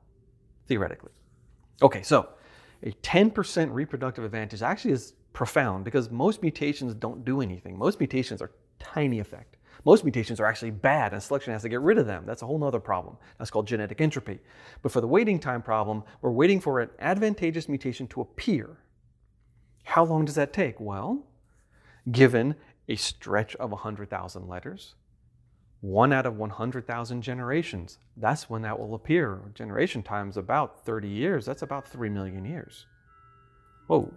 theoretically. 0.66 1.12
Okay, 1.82 2.02
so 2.02 2.28
a 2.82 2.92
10% 3.02 3.72
reproductive 3.72 4.24
advantage 4.24 4.62
actually 4.62 4.92
is 4.92 5.12
profound 5.32 5.84
because 5.84 6.10
most 6.10 6.40
mutations 6.40 6.94
don't 6.94 7.24
do 7.24 7.42
anything. 7.42 7.76
Most 7.76 7.98
mutations 8.00 8.40
are 8.40 8.52
tiny 8.78 9.18
effect. 9.18 9.53
Most 9.84 10.04
mutations 10.04 10.40
are 10.40 10.46
actually 10.46 10.70
bad 10.70 11.12
and 11.12 11.22
selection 11.22 11.52
has 11.52 11.62
to 11.62 11.68
get 11.68 11.80
rid 11.80 11.98
of 11.98 12.06
them. 12.06 12.24
That's 12.26 12.42
a 12.42 12.46
whole 12.46 12.62
other 12.64 12.80
problem. 12.80 13.16
That's 13.38 13.50
called 13.50 13.66
genetic 13.66 14.00
entropy. 14.00 14.40
But 14.82 14.92
for 14.92 15.00
the 15.00 15.06
waiting 15.06 15.38
time 15.38 15.62
problem, 15.62 16.04
we're 16.22 16.30
waiting 16.30 16.60
for 16.60 16.80
an 16.80 16.90
advantageous 16.98 17.68
mutation 17.68 18.06
to 18.08 18.22
appear. 18.22 18.78
How 19.84 20.04
long 20.04 20.24
does 20.24 20.36
that 20.36 20.52
take? 20.52 20.80
Well, 20.80 21.26
given 22.10 22.54
a 22.88 22.96
stretch 22.96 23.54
of 23.56 23.70
100,000 23.70 24.48
letters, 24.48 24.94
one 25.80 26.14
out 26.14 26.24
of 26.24 26.38
100,000 26.38 27.20
generations, 27.20 27.98
that's 28.16 28.48
when 28.48 28.62
that 28.62 28.78
will 28.78 28.94
appear. 28.94 29.42
Generation 29.54 30.02
time 30.02 30.30
is 30.30 30.38
about 30.38 30.86
30 30.86 31.08
years. 31.08 31.44
That's 31.44 31.62
about 31.62 31.86
3 31.86 32.08
million 32.08 32.46
years. 32.46 32.86
Whoa, 33.86 34.14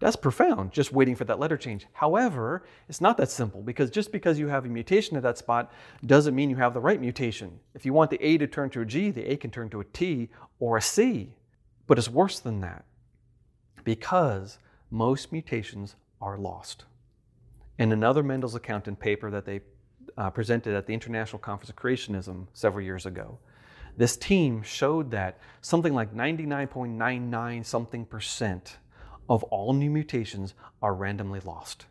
that's 0.00 0.16
profound, 0.16 0.72
just 0.72 0.92
waiting 0.92 1.14
for 1.14 1.24
that 1.24 1.38
letter 1.38 1.56
change. 1.56 1.86
However, 1.92 2.64
it's 2.88 3.00
not 3.00 3.16
that 3.18 3.30
simple 3.30 3.62
because 3.62 3.90
just 3.90 4.12
because 4.12 4.38
you 4.38 4.48
have 4.48 4.64
a 4.64 4.68
mutation 4.68 5.16
at 5.16 5.22
that 5.22 5.38
spot 5.38 5.72
doesn't 6.04 6.34
mean 6.34 6.50
you 6.50 6.56
have 6.56 6.74
the 6.74 6.80
right 6.80 7.00
mutation. 7.00 7.60
If 7.74 7.86
you 7.86 7.92
want 7.92 8.10
the 8.10 8.22
A 8.24 8.38
to 8.38 8.46
turn 8.46 8.70
to 8.70 8.80
a 8.80 8.84
G, 8.84 9.10
the 9.10 9.30
A 9.30 9.36
can 9.36 9.50
turn 9.50 9.70
to 9.70 9.80
a 9.80 9.84
T 9.84 10.30
or 10.58 10.76
a 10.76 10.82
C. 10.82 11.34
But 11.86 11.98
it's 11.98 12.08
worse 12.08 12.38
than 12.38 12.60
that. 12.60 12.84
Because 13.84 14.58
most 14.90 15.32
mutations 15.32 15.96
are 16.20 16.38
lost. 16.38 16.84
In 17.78 17.92
another 17.92 18.22
Mendel's 18.22 18.54
accountant 18.54 18.98
paper 18.98 19.30
that 19.30 19.44
they 19.44 19.60
uh, 20.16 20.30
presented 20.30 20.74
at 20.74 20.86
the 20.86 20.94
International 20.94 21.38
Conference 21.38 21.70
of 21.70 21.76
Creationism 21.76 22.46
several 22.52 22.84
years 22.84 23.04
ago, 23.04 23.38
this 23.96 24.16
team 24.16 24.62
showed 24.62 25.10
that 25.12 25.38
something 25.60 25.94
like 25.94 26.14
99.99 26.14 27.64
something 27.64 28.04
percent 28.04 28.78
of 29.28 29.42
all 29.44 29.72
new 29.72 29.90
mutations 29.90 30.54
are 30.82 30.94
randomly 30.94 31.40
lost, 31.40 31.86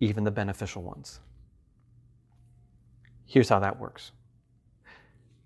even 0.00 0.24
the 0.24 0.30
beneficial 0.30 0.82
ones. 0.82 1.20
Here's 3.26 3.48
how 3.48 3.60
that 3.60 3.78
works. 3.78 4.12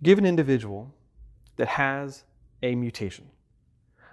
Give 0.02 0.18
an 0.18 0.26
individual 0.26 0.94
that 1.56 1.68
has 1.68 2.24
a 2.62 2.74
mutation. 2.74 3.26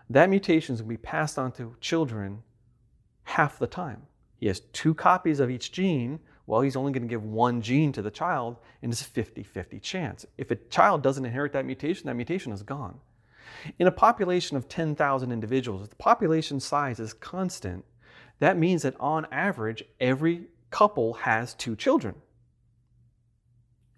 That 0.09 0.29
mutation 0.29 0.75
is 0.75 0.81
going 0.81 0.95
to 0.95 1.01
be 1.01 1.07
passed 1.07 1.39
on 1.39 1.51
to 1.53 1.75
children 1.81 2.43
half 3.23 3.57
the 3.57 3.67
time. 3.67 4.03
He 4.37 4.47
has 4.47 4.59
two 4.73 4.93
copies 4.93 5.39
of 5.39 5.49
each 5.49 5.71
gene. 5.71 6.19
Well, 6.45 6.61
he's 6.61 6.75
only 6.75 6.91
going 6.91 7.03
to 7.03 7.07
give 7.07 7.23
one 7.23 7.61
gene 7.61 7.91
to 7.93 8.01
the 8.01 8.11
child, 8.11 8.57
and 8.81 8.91
it's 8.91 9.01
a 9.01 9.05
50 9.05 9.43
50 9.43 9.79
chance. 9.79 10.25
If 10.37 10.51
a 10.51 10.55
child 10.55 11.01
doesn't 11.01 11.25
inherit 11.25 11.53
that 11.53 11.65
mutation, 11.65 12.07
that 12.07 12.15
mutation 12.15 12.51
is 12.51 12.63
gone. 12.63 12.99
In 13.79 13.87
a 13.87 13.91
population 13.91 14.57
of 14.57 14.67
10,000 14.69 15.31
individuals, 15.31 15.83
if 15.83 15.89
the 15.89 15.95
population 15.95 16.59
size 16.59 16.99
is 16.99 17.13
constant, 17.13 17.85
that 18.39 18.57
means 18.57 18.81
that 18.81 18.99
on 18.99 19.25
average, 19.31 19.83
every 19.99 20.47
couple 20.69 21.13
has 21.13 21.53
two 21.53 21.75
children. 21.75 22.15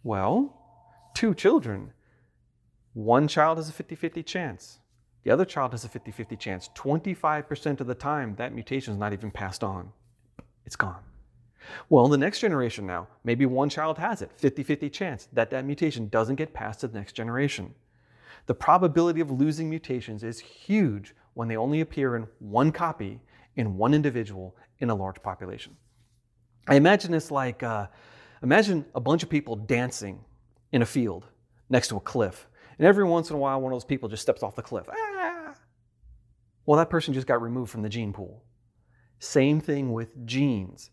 Well, 0.04 0.62
two 1.14 1.34
children. 1.34 1.94
One 2.94 3.28
child 3.28 3.58
has 3.58 3.70
a 3.70 3.74
50 3.74 3.96
50 3.96 4.24
chance. 4.24 4.80
The 5.24 5.32
other 5.32 5.46
child 5.46 5.72
has 5.72 5.84
a 5.84 5.90
50 5.90 6.12
50 6.12 6.36
chance. 6.36 6.70
25% 6.76 7.82
of 7.82 7.88
the 7.88 7.96
time, 7.96 8.36
that 8.36 8.54
mutation 8.54 8.94
is 8.94 9.00
not 9.00 9.14
even 9.14 9.32
passed 9.32 9.64
on. 9.64 9.92
It's 10.66 10.76
gone. 10.76 11.02
Well, 11.90 12.08
the 12.08 12.18
next 12.18 12.40
generation 12.40 12.86
now, 12.86 13.08
maybe 13.24 13.46
one 13.46 13.70
child 13.70 13.98
has 13.98 14.22
it, 14.22 14.32
50 14.38 14.64
50 14.64 14.90
chance 14.90 15.28
that 15.34 15.50
that 15.50 15.66
mutation 15.66 16.10
doesn't 16.10 16.36
get 16.36 16.54
passed 16.54 16.82
to 16.82 16.88
the 16.88 16.98
next 16.98 17.14
generation. 17.14 17.74
The 18.46 18.54
probability 18.54 19.22
of 19.22 19.32
losing 19.32 19.70
mutations 19.70 20.24
is 20.24 20.40
huge 20.40 21.16
when 21.34 21.48
they 21.48 21.58
only 21.58 21.82
appear 21.82 22.16
in 22.16 22.28
one 22.40 22.72
copy 22.72 23.22
in 23.56 23.78
one 23.78 23.94
individual 23.94 24.56
in 24.80 24.90
a 24.90 24.96
large 24.96 25.22
population. 25.24 25.76
I 26.68 26.76
imagine 26.76 27.14
it's 27.14 27.32
like 27.32 27.64
uh, 27.64 27.88
imagine 28.44 28.86
a 28.94 29.00
bunch 29.00 29.24
of 29.24 29.30
people 29.30 29.56
dancing 29.56 30.24
in 30.72 30.82
a 30.82 30.86
field 30.86 31.26
next 31.70 31.90
to 31.90 31.98
a 31.98 32.02
cliff. 32.02 32.48
And 32.78 32.86
every 32.86 33.06
once 33.06 33.30
in 33.30 33.36
a 33.36 33.40
while, 33.40 33.62
one 33.62 33.72
of 33.72 33.76
those 33.76 33.86
people 33.86 34.10
just 34.10 34.22
steps 34.22 34.44
off 34.44 34.56
the 34.56 34.62
cliff. 34.62 34.88
Ah! 34.92 35.54
Well, 36.66 36.78
that 36.78 36.90
person 36.90 37.14
just 37.14 37.28
got 37.28 37.42
removed 37.42 37.72
from 37.72 37.84
the 37.84 37.90
gene 37.90 38.12
pool. 38.12 38.44
Same 39.20 39.62
thing 39.62 39.94
with 39.94 40.26
genes. 40.26 40.90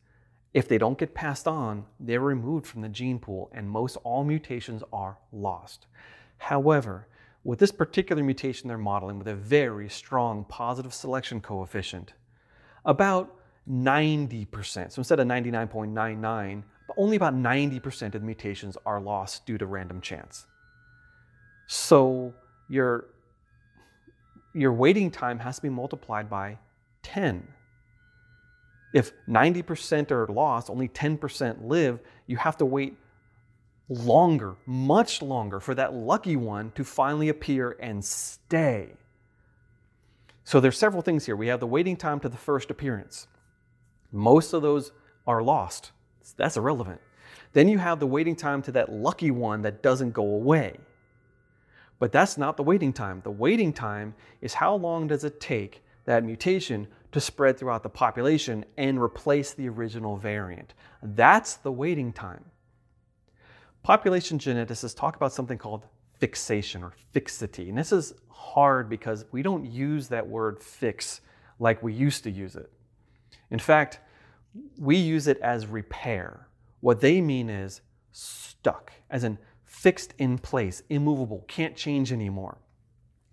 If 0.55 0.69
they 0.69 0.79
don't 0.79 0.99
get 0.99 1.15
passed 1.15 1.49
on, 1.49 1.87
they're 1.99 2.21
removed 2.21 2.67
from 2.67 2.83
the 2.83 2.89
gene 2.89 3.19
pool, 3.19 3.51
and 3.55 3.69
most 3.69 3.97
all 4.05 4.23
mutations 4.23 4.83
are 4.93 5.19
lost. 5.33 5.87
However, 6.37 7.09
with 7.45 7.59
this 7.59 7.73
particular 7.73 8.23
mutation 8.23 8.69
they're 8.69 8.79
modeling 8.79 9.19
with 9.19 9.29
a 9.29 9.35
very 9.35 9.89
strong 9.89 10.45
positive 10.45 10.95
selection 10.95 11.41
coefficient, 11.41 12.13
about 12.85 13.37
90%, 13.69 14.93
so 14.93 15.01
instead 15.01 15.21
of 15.21 15.27
99.99, 15.27 16.63
only 16.97 17.17
about 17.17 17.35
90% 17.35 18.07
of 18.07 18.13
the 18.13 18.21
mutations 18.21 18.77
are 18.85 19.01
lost 19.01 19.47
due 19.47 19.59
to 19.59 19.67
random 19.67 20.01
chance. 20.01 20.47
So 21.67 22.35
your, 22.69 23.07
your 24.53 24.73
waiting 24.73 25.11
time 25.11 25.39
has 25.39 25.57
to 25.57 25.63
be 25.63 25.69
multiplied 25.69 26.29
by 26.29 26.59
10. 27.03 27.47
If 28.93 29.13
90% 29.29 30.11
are 30.11 30.27
lost, 30.27 30.69
only 30.69 30.89
10% 30.89 31.67
live, 31.67 32.01
you 32.27 32.37
have 32.37 32.57
to 32.59 32.67
wait 32.67 32.99
longer, 33.93 34.57
much 34.67 35.23
longer, 35.23 35.61
for 35.61 35.75
that 35.75 35.95
lucky 35.95 36.37
one 36.37 36.71
to 36.73 36.85
finally 36.85 37.29
appear 37.29 37.77
and 37.81 38.05
stay. 38.05 38.95
So 40.45 40.61
there's 40.61 40.79
several 40.79 41.03
things 41.03 41.27
here. 41.27 41.37
We 41.37 41.49
have 41.49 41.61
the 41.61 41.67
waiting 41.67 41.97
time 41.97 42.21
to 42.21 42.29
the 42.29 42.37
first 42.37 42.71
appearance. 42.71 43.29
Most 44.11 44.53
of 44.53 44.63
those 44.63 44.93
are 45.27 45.43
lost. 45.43 45.93
That's 46.37 46.57
irrelevant. 46.57 47.01
Then 47.53 47.69
you 47.69 47.79
have 47.79 48.01
the 48.01 48.07
waiting 48.07 48.37
time 48.37 48.63
to 48.63 48.73
that 48.73 48.93
lucky 48.93 49.31
one 49.31 49.63
that 49.63 49.83
doesn't 49.83 50.13
go 50.13 50.25
away. 50.25 50.79
But 51.99 52.13
that's 52.13 52.37
not 52.37 52.57
the 52.57 52.63
waiting 52.63 52.93
time. 52.93 53.21
The 53.23 53.31
waiting 53.31 53.73
time 53.73 54.15
is 54.41 54.55
how 54.55 54.75
long 54.75 55.07
does 55.07 55.23
it 55.25 55.41
take 55.41 55.83
that 56.05 56.25
mutation 56.25 56.89
to 57.13 57.21
spread 57.21 57.59
throughout 57.59 57.83
the 57.83 57.89
population 57.89 58.65
and 58.77 59.01
replace 59.01 59.53
the 59.53 59.69
original 59.69 60.17
variant. 60.17 60.75
That's 61.03 61.57
the 61.57 61.71
waiting 61.71 62.13
time. 62.13 62.45
Population 63.83 64.39
geneticists 64.39 64.97
talk 64.97 65.17
about 65.17 65.33
something 65.33 65.59
called 65.59 65.87
fixation 66.21 66.85
or 66.85 66.93
fixity. 67.11 67.69
And 67.69 67.77
this 67.77 67.91
is 67.91 68.15
hard 68.29 68.89
because 68.89 69.25
we 69.33 69.43
don't 69.43 69.65
use 69.65 70.09
that 70.09 70.29
word 70.29 70.63
fix 70.63 71.21
like 71.59 71.83
we 71.83 71.93
used 71.93 72.23
to 72.25 72.31
use 72.31 72.55
it. 72.55 72.71
In 73.51 73.59
fact, 73.59 73.99
we 74.79 74.97
use 74.97 75.27
it 75.27 75.39
as 75.39 75.67
repair. 75.67 76.47
What 76.81 77.01
they 77.01 77.21
mean 77.21 77.51
is 77.51 77.81
stuck, 78.13 78.93
as 79.11 79.25
in 79.25 79.39
fixed 79.65 80.15
in 80.19 80.39
place, 80.39 80.83
immovable, 80.89 81.45
can't 81.49 81.75
change 81.75 82.13
anymore. 82.13 82.59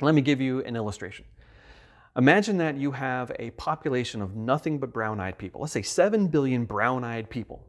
Let 0.01 0.15
me 0.15 0.22
give 0.22 0.41
you 0.41 0.63
an 0.63 0.75
illustration. 0.75 1.25
Imagine 2.15 2.58
that 2.58 2.75
you 2.75 2.91
have 2.91 3.32
a 3.38 3.51
population 3.51 4.22
of 4.22 4.36
nothing 4.36 4.79
but 4.79 4.91
brown 4.91 5.20
eyed 5.20 5.38
people. 5.38 5.62
Let's 5.62 5.74
say 5.74 5.84
7 5.84 6.27
billion 6.27 6.65
brown 6.65 7.03
eyed 7.03 7.29
people. 7.29 7.65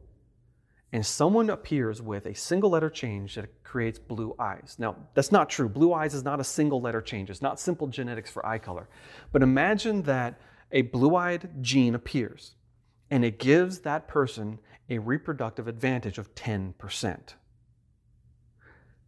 And 0.93 1.05
someone 1.05 1.49
appears 1.49 2.01
with 2.01 2.25
a 2.25 2.35
single 2.35 2.71
letter 2.71 2.89
change 2.89 3.35
that 3.35 3.63
creates 3.63 3.97
blue 3.97 4.35
eyes. 4.37 4.75
Now, 4.77 4.97
that's 5.13 5.31
not 5.31 5.49
true. 5.49 5.69
Blue 5.69 5.93
eyes 5.93 6.13
is 6.13 6.23
not 6.23 6.41
a 6.41 6.43
single 6.43 6.81
letter 6.81 7.01
change, 7.01 7.29
it's 7.29 7.41
not 7.41 7.59
simple 7.59 7.87
genetics 7.87 8.29
for 8.29 8.45
eye 8.45 8.57
color. 8.57 8.89
But 9.31 9.43
imagine 9.43 10.03
that 10.03 10.39
a 10.71 10.81
blue 10.83 11.15
eyed 11.15 11.49
gene 11.61 11.95
appears 11.95 12.55
and 13.09 13.25
it 13.25 13.39
gives 13.39 13.79
that 13.79 14.07
person 14.07 14.57
a 14.89 14.97
reproductive 14.97 15.67
advantage 15.67 16.17
of 16.17 16.33
10%. 16.33 17.33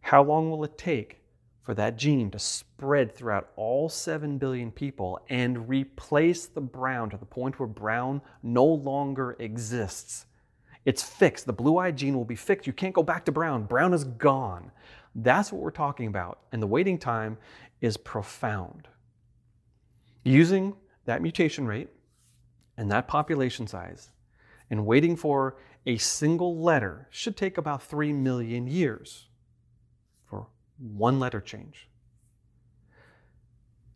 How 0.02 0.22
long 0.22 0.50
will 0.50 0.62
it 0.64 0.76
take 0.76 1.22
for 1.62 1.72
that 1.74 1.96
gene 1.96 2.30
to 2.30 2.38
spread 2.38 3.14
throughout 3.14 3.48
all 3.56 3.88
7 3.88 4.36
billion 4.36 4.70
people 4.70 5.18
and 5.30 5.66
replace 5.66 6.46
the 6.46 6.60
brown 6.60 7.08
to 7.10 7.16
the 7.16 7.24
point 7.24 7.58
where 7.58 7.66
brown 7.66 8.20
no 8.42 8.66
longer 8.66 9.36
exists? 9.38 10.26
It's 10.84 11.02
fixed. 11.02 11.46
The 11.46 11.52
blue 11.52 11.78
eyed 11.78 11.96
gene 11.96 12.14
will 12.14 12.24
be 12.24 12.36
fixed. 12.36 12.66
You 12.66 12.72
can't 12.72 12.94
go 12.94 13.02
back 13.02 13.24
to 13.24 13.32
brown. 13.32 13.64
Brown 13.64 13.94
is 13.94 14.04
gone. 14.04 14.70
That's 15.14 15.52
what 15.52 15.62
we're 15.62 15.70
talking 15.70 16.06
about. 16.06 16.40
And 16.52 16.60
the 16.60 16.66
waiting 16.66 16.98
time 16.98 17.38
is 17.80 17.96
profound. 17.96 18.88
Using 20.24 20.74
that 21.06 21.22
mutation 21.22 21.66
rate, 21.66 21.88
and 22.76 22.90
that 22.90 23.06
population 23.08 23.66
size 23.66 24.10
and 24.70 24.86
waiting 24.86 25.16
for 25.16 25.56
a 25.86 25.96
single 25.98 26.58
letter 26.58 27.06
should 27.10 27.36
take 27.36 27.58
about 27.58 27.82
3 27.82 28.12
million 28.12 28.66
years 28.66 29.26
for 30.28 30.48
one 30.78 31.20
letter 31.20 31.40
change. 31.40 31.88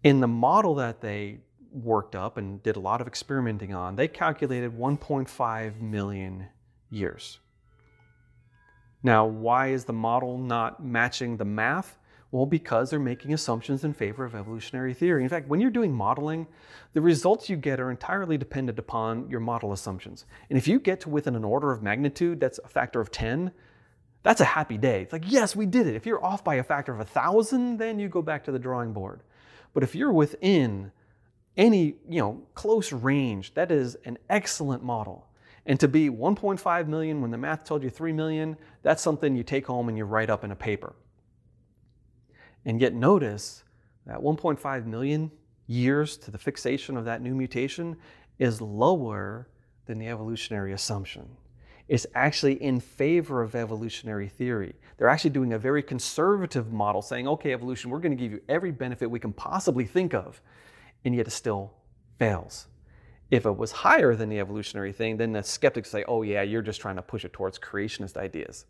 In 0.04 0.20
the 0.20 0.28
model 0.28 0.74
that 0.76 1.00
they 1.00 1.40
worked 1.72 2.14
up 2.14 2.36
and 2.36 2.62
did 2.62 2.76
a 2.76 2.80
lot 2.80 3.00
of 3.00 3.06
experimenting 3.06 3.74
on, 3.74 3.96
they 3.96 4.08
calculated 4.08 4.78
1.5 4.78 5.80
million 5.80 6.46
years. 6.90 7.38
Now, 9.02 9.26
why 9.26 9.68
is 9.68 9.84
the 9.84 9.92
model 9.92 10.38
not 10.38 10.84
matching 10.84 11.36
the 11.36 11.44
math? 11.44 11.98
Well, 12.30 12.46
because 12.46 12.90
they're 12.90 12.98
making 12.98 13.32
assumptions 13.32 13.84
in 13.84 13.94
favor 13.94 14.24
of 14.24 14.34
evolutionary 14.34 14.92
theory. 14.92 15.22
In 15.22 15.28
fact, 15.28 15.48
when 15.48 15.60
you're 15.60 15.70
doing 15.70 15.92
modeling, 15.92 16.46
the 16.92 17.00
results 17.00 17.48
you 17.48 17.56
get 17.56 17.80
are 17.80 17.90
entirely 17.90 18.36
dependent 18.36 18.78
upon 18.78 19.30
your 19.30 19.40
model 19.40 19.72
assumptions. 19.72 20.26
And 20.50 20.58
if 20.58 20.68
you 20.68 20.78
get 20.78 21.00
to 21.00 21.08
within 21.08 21.36
an 21.36 21.44
order 21.44 21.72
of 21.72 21.82
magnitude 21.82 22.38
that's 22.38 22.58
a 22.62 22.68
factor 22.68 23.00
of 23.00 23.10
10, 23.10 23.50
that's 24.22 24.42
a 24.42 24.44
happy 24.44 24.76
day. 24.76 25.02
It's 25.02 25.12
like, 25.12 25.30
yes, 25.30 25.56
we 25.56 25.64
did 25.64 25.86
it. 25.86 25.94
If 25.94 26.04
you're 26.04 26.22
off 26.22 26.44
by 26.44 26.56
a 26.56 26.62
factor 26.62 26.92
of 26.92 27.00
a 27.00 27.04
thousand, 27.04 27.78
then 27.78 27.98
you 27.98 28.08
go 28.08 28.20
back 28.20 28.44
to 28.44 28.52
the 28.52 28.58
drawing 28.58 28.92
board. 28.92 29.22
But 29.72 29.82
if 29.82 29.94
you're 29.94 30.12
within 30.12 30.92
any, 31.56 31.94
you 32.08 32.20
know, 32.20 32.42
close 32.54 32.92
range, 32.92 33.54
that 33.54 33.70
is 33.70 33.96
an 34.04 34.18
excellent 34.28 34.82
model. 34.82 35.27
And 35.68 35.78
to 35.80 35.86
be 35.86 36.08
1.5 36.08 36.88
million 36.88 37.20
when 37.20 37.30
the 37.30 37.36
math 37.36 37.62
told 37.62 37.82
you 37.82 37.90
3 37.90 38.12
million, 38.14 38.56
that's 38.82 39.02
something 39.02 39.36
you 39.36 39.42
take 39.42 39.66
home 39.66 39.90
and 39.90 39.98
you 39.98 40.04
write 40.04 40.30
up 40.30 40.42
in 40.42 40.50
a 40.50 40.56
paper. 40.56 40.96
And 42.64 42.80
yet 42.80 42.94
notice 42.94 43.64
that 44.06 44.18
1.5 44.18 44.86
million 44.86 45.30
years 45.66 46.16
to 46.16 46.30
the 46.30 46.38
fixation 46.38 46.96
of 46.96 47.04
that 47.04 47.20
new 47.20 47.34
mutation 47.34 47.96
is 48.38 48.62
lower 48.62 49.46
than 49.84 49.98
the 49.98 50.08
evolutionary 50.08 50.72
assumption. 50.72 51.28
It's 51.86 52.06
actually 52.14 52.62
in 52.62 52.80
favor 52.80 53.42
of 53.42 53.54
evolutionary 53.54 54.28
theory. 54.28 54.74
They're 54.96 55.08
actually 55.08 55.30
doing 55.30 55.52
a 55.52 55.58
very 55.58 55.82
conservative 55.82 56.72
model 56.72 57.02
saying, 57.02 57.28
okay, 57.28 57.52
evolution, 57.52 57.90
we're 57.90 58.00
going 58.00 58.16
to 58.16 58.22
give 58.22 58.32
you 58.32 58.40
every 58.48 58.70
benefit 58.70 59.10
we 59.10 59.20
can 59.20 59.34
possibly 59.34 59.84
think 59.84 60.14
of, 60.14 60.40
and 61.04 61.14
yet 61.14 61.26
it 61.26 61.30
still 61.30 61.74
fails. 62.18 62.68
If 63.30 63.44
it 63.44 63.56
was 63.56 63.72
higher 63.72 64.14
than 64.14 64.28
the 64.28 64.40
evolutionary 64.40 64.92
thing, 64.92 65.16
then 65.18 65.32
the 65.32 65.42
skeptics 65.42 65.90
say, 65.90 66.04
oh, 66.08 66.22
yeah, 66.22 66.42
you're 66.42 66.62
just 66.62 66.80
trying 66.80 66.96
to 66.96 67.02
push 67.02 67.24
it 67.24 67.32
towards 67.32 67.58
creationist 67.58 68.16
ideas. 68.16 68.64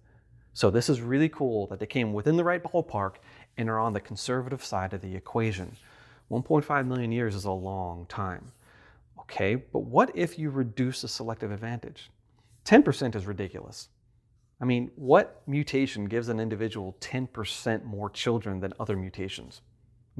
So 0.52 0.70
this 0.70 0.88
is 0.88 1.00
really 1.00 1.28
cool 1.28 1.68
that 1.68 1.78
they 1.78 1.86
came 1.86 2.12
within 2.12 2.36
the 2.36 2.42
right 2.42 2.62
ballpark 2.62 3.16
and 3.56 3.70
are 3.70 3.78
on 3.78 3.92
the 3.92 4.00
conservative 4.00 4.64
side 4.64 4.92
of 4.92 5.00
the 5.00 5.14
equation. 5.14 5.76
1.5 6.30 6.86
million 6.86 7.12
years 7.12 7.36
is 7.36 7.44
a 7.44 7.52
long 7.52 8.06
time. 8.06 8.50
Okay, 9.20 9.54
but 9.54 9.80
what 9.80 10.10
if 10.14 10.38
you 10.38 10.50
reduce 10.50 11.02
the 11.02 11.08
selective 11.08 11.52
advantage? 11.52 12.10
10% 12.64 13.14
is 13.14 13.26
ridiculous. 13.26 13.88
I 14.60 14.64
mean, 14.64 14.90
what 14.96 15.42
mutation 15.46 16.06
gives 16.06 16.28
an 16.28 16.40
individual 16.40 16.96
10% 17.00 17.84
more 17.84 18.10
children 18.10 18.58
than 18.58 18.72
other 18.80 18.96
mutations? 18.96 19.60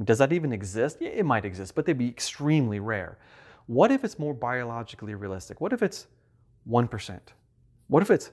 Does 0.01 0.19
that 0.19 0.31
even 0.31 0.53
exist? 0.53 0.97
Yeah, 1.01 1.09
it 1.09 1.25
might 1.25 1.43
exist, 1.43 1.75
but 1.75 1.85
they'd 1.85 1.97
be 1.97 2.07
extremely 2.07 2.79
rare. 2.79 3.17
What 3.69 3.91
if 3.91 4.03
it's 4.03 4.17
more 4.17 4.33
biologically 4.33 5.13
realistic? 5.13 5.61
What 5.61 5.73
if 5.73 5.83
it's 5.83 6.07
1%? 6.67 7.19
What 7.87 8.01
if 8.01 8.09
it's 8.09 8.31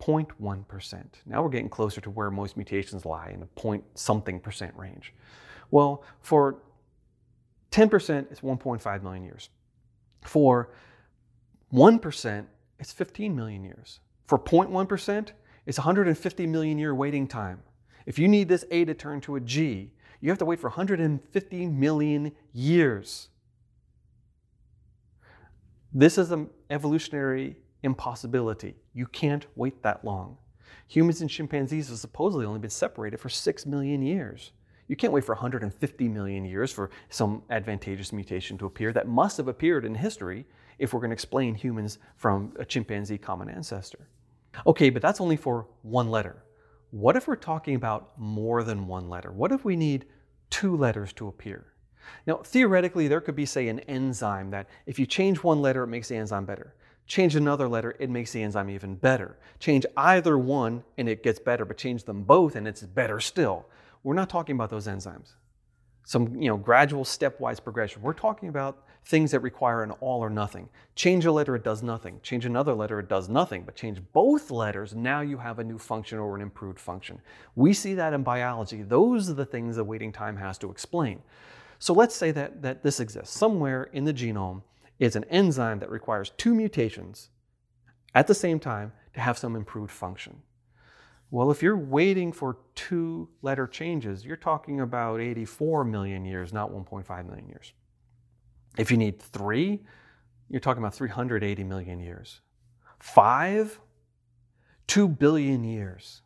0.1%? 0.00 1.04
Now 1.26 1.42
we're 1.42 1.50
getting 1.50 1.68
closer 1.68 2.00
to 2.00 2.08
where 2.08 2.30
most 2.30 2.56
mutations 2.56 3.04
lie 3.04 3.32
in 3.34 3.40
the 3.40 3.46
point 3.48 3.84
something 3.96 4.40
percent 4.40 4.74
range. 4.74 5.12
Well, 5.70 6.04
for 6.22 6.62
10%, 7.70 8.32
it's 8.32 8.40
1.5 8.40 9.02
million 9.02 9.24
years. 9.24 9.50
For 10.22 10.70
1%, 11.74 12.46
it's 12.78 12.92
15 12.94 13.36
million 13.36 13.64
years. 13.64 14.00
For 14.24 14.38
0.1%, 14.38 15.32
it's 15.66 15.76
150 15.76 16.46
million 16.46 16.78
year 16.78 16.94
waiting 16.94 17.28
time. 17.28 17.62
If 18.06 18.18
you 18.18 18.26
need 18.26 18.48
this 18.48 18.64
A 18.70 18.86
to 18.86 18.94
turn 18.94 19.20
to 19.20 19.36
a 19.36 19.40
G, 19.40 19.90
you 20.22 20.30
have 20.30 20.38
to 20.38 20.46
wait 20.46 20.60
for 20.60 20.68
150 20.68 21.66
million 21.66 22.32
years. 22.54 23.28
This 25.94 26.16
is 26.16 26.30
an 26.30 26.48
evolutionary 26.70 27.56
impossibility. 27.82 28.76
You 28.94 29.06
can't 29.06 29.46
wait 29.56 29.82
that 29.82 30.02
long. 30.02 30.38
Humans 30.88 31.20
and 31.20 31.28
chimpanzees 31.28 31.90
have 31.90 31.98
supposedly 31.98 32.46
only 32.46 32.60
been 32.60 32.70
separated 32.70 33.20
for 33.20 33.28
6 33.28 33.66
million 33.66 34.00
years. 34.00 34.52
You 34.88 34.96
can't 34.96 35.12
wait 35.12 35.24
for 35.24 35.34
150 35.34 36.08
million 36.08 36.46
years 36.46 36.72
for 36.72 36.88
some 37.10 37.42
advantageous 37.50 38.10
mutation 38.10 38.56
to 38.58 38.66
appear 38.66 38.92
that 38.94 39.06
must 39.06 39.36
have 39.36 39.48
appeared 39.48 39.84
in 39.84 39.94
history 39.94 40.46
if 40.78 40.94
we're 40.94 41.00
going 41.00 41.10
to 41.10 41.14
explain 41.14 41.54
humans 41.54 41.98
from 42.16 42.54
a 42.58 42.64
chimpanzee 42.64 43.18
common 43.18 43.50
ancestor. 43.50 44.08
Okay, 44.66 44.88
but 44.88 45.02
that's 45.02 45.20
only 45.20 45.36
for 45.36 45.66
one 45.82 46.10
letter. 46.10 46.42
What 46.90 47.16
if 47.16 47.28
we're 47.28 47.36
talking 47.36 47.74
about 47.74 48.18
more 48.18 48.62
than 48.62 48.86
one 48.86 49.10
letter? 49.10 49.30
What 49.30 49.52
if 49.52 49.62
we 49.62 49.76
need 49.76 50.06
two 50.48 50.74
letters 50.74 51.12
to 51.14 51.28
appear? 51.28 51.71
Now, 52.26 52.36
theoretically, 52.36 53.08
there 53.08 53.20
could 53.20 53.36
be, 53.36 53.46
say, 53.46 53.68
an 53.68 53.80
enzyme 53.80 54.50
that 54.50 54.68
if 54.86 54.98
you 54.98 55.06
change 55.06 55.42
one 55.42 55.60
letter, 55.62 55.84
it 55.84 55.88
makes 55.88 56.08
the 56.08 56.16
enzyme 56.16 56.44
better. 56.44 56.74
Change 57.06 57.36
another 57.36 57.68
letter, 57.68 57.96
it 57.98 58.10
makes 58.10 58.32
the 58.32 58.42
enzyme 58.42 58.70
even 58.70 58.94
better. 58.94 59.36
Change 59.58 59.84
either 59.96 60.38
one 60.38 60.84
and 60.96 61.08
it 61.08 61.22
gets 61.22 61.38
better, 61.38 61.64
but 61.64 61.76
change 61.76 62.04
them 62.04 62.22
both 62.22 62.56
and 62.56 62.66
it's 62.66 62.82
better 62.82 63.20
still. 63.20 63.66
We're 64.02 64.14
not 64.14 64.30
talking 64.30 64.54
about 64.54 64.70
those 64.70 64.86
enzymes. 64.86 65.32
Some 66.04 66.34
you 66.40 66.48
know, 66.48 66.56
gradual 66.56 67.04
stepwise 67.04 67.62
progression. 67.62 68.02
We're 68.02 68.12
talking 68.12 68.48
about 68.48 68.86
things 69.04 69.32
that 69.32 69.40
require 69.40 69.82
an 69.82 69.90
all 69.92 70.20
or 70.20 70.30
nothing. 70.30 70.68
Change 70.94 71.24
a 71.26 71.32
letter, 71.32 71.56
it 71.56 71.64
does 71.64 71.82
nothing. 71.82 72.20
Change 72.22 72.46
another 72.46 72.74
letter, 72.74 72.98
it 72.98 73.08
does 73.08 73.28
nothing. 73.28 73.64
But 73.64 73.76
change 73.76 74.00
both 74.12 74.50
letters, 74.50 74.94
now 74.94 75.20
you 75.20 75.38
have 75.38 75.58
a 75.58 75.64
new 75.64 75.78
function 75.78 76.18
or 76.18 76.34
an 76.34 76.42
improved 76.42 76.78
function. 76.78 77.20
We 77.56 77.72
see 77.72 77.94
that 77.94 78.12
in 78.12 78.22
biology. 78.22 78.82
Those 78.82 79.28
are 79.28 79.34
the 79.34 79.46
things 79.46 79.76
that 79.76 79.84
waiting 79.84 80.12
time 80.12 80.36
has 80.36 80.58
to 80.58 80.70
explain. 80.70 81.22
So 81.82 81.92
let's 81.92 82.14
say 82.14 82.30
that, 82.30 82.62
that 82.62 82.84
this 82.84 83.00
exists. 83.00 83.36
Somewhere 83.36 83.90
in 83.92 84.04
the 84.04 84.14
genome 84.14 84.62
is 85.00 85.16
an 85.16 85.24
enzyme 85.24 85.80
that 85.80 85.90
requires 85.90 86.30
two 86.36 86.54
mutations 86.54 87.30
at 88.14 88.28
the 88.28 88.36
same 88.36 88.60
time 88.60 88.92
to 89.14 89.20
have 89.20 89.36
some 89.36 89.56
improved 89.56 89.90
function. 89.90 90.42
Well, 91.32 91.50
if 91.50 91.60
you're 91.60 91.76
waiting 91.76 92.30
for 92.30 92.58
two 92.76 93.28
letter 93.42 93.66
changes, 93.66 94.24
you're 94.24 94.36
talking 94.36 94.78
about 94.78 95.20
84 95.20 95.82
million 95.82 96.24
years, 96.24 96.52
not 96.52 96.70
1.5 96.70 97.26
million 97.26 97.48
years. 97.48 97.72
If 98.78 98.92
you 98.92 98.96
need 98.96 99.20
three, 99.20 99.80
you're 100.48 100.60
talking 100.60 100.84
about 100.84 100.94
380 100.94 101.64
million 101.64 101.98
years. 101.98 102.42
Five, 103.00 103.80
two 104.86 105.08
billion 105.08 105.64
years. 105.64 106.22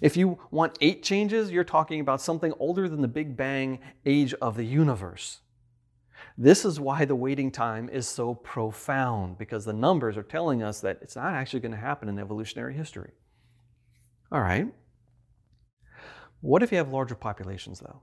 If 0.00 0.16
you 0.16 0.38
want 0.50 0.78
eight 0.80 1.02
changes, 1.02 1.50
you're 1.50 1.64
talking 1.64 2.00
about 2.00 2.20
something 2.20 2.52
older 2.58 2.88
than 2.88 3.00
the 3.00 3.08
Big 3.08 3.36
Bang 3.36 3.80
age 4.04 4.34
of 4.34 4.56
the 4.56 4.64
universe. 4.64 5.40
This 6.36 6.64
is 6.64 6.80
why 6.80 7.04
the 7.04 7.16
waiting 7.16 7.50
time 7.50 7.88
is 7.88 8.06
so 8.08 8.34
profound, 8.34 9.38
because 9.38 9.64
the 9.64 9.72
numbers 9.72 10.16
are 10.16 10.22
telling 10.22 10.62
us 10.62 10.80
that 10.80 10.98
it's 11.02 11.16
not 11.16 11.32
actually 11.32 11.60
going 11.60 11.72
to 11.72 11.78
happen 11.78 12.08
in 12.08 12.18
evolutionary 12.18 12.74
history. 12.74 13.12
All 14.32 14.40
right. 14.40 14.72
What 16.40 16.62
if 16.62 16.72
you 16.72 16.78
have 16.78 16.92
larger 16.92 17.14
populations, 17.14 17.80
though? 17.80 18.00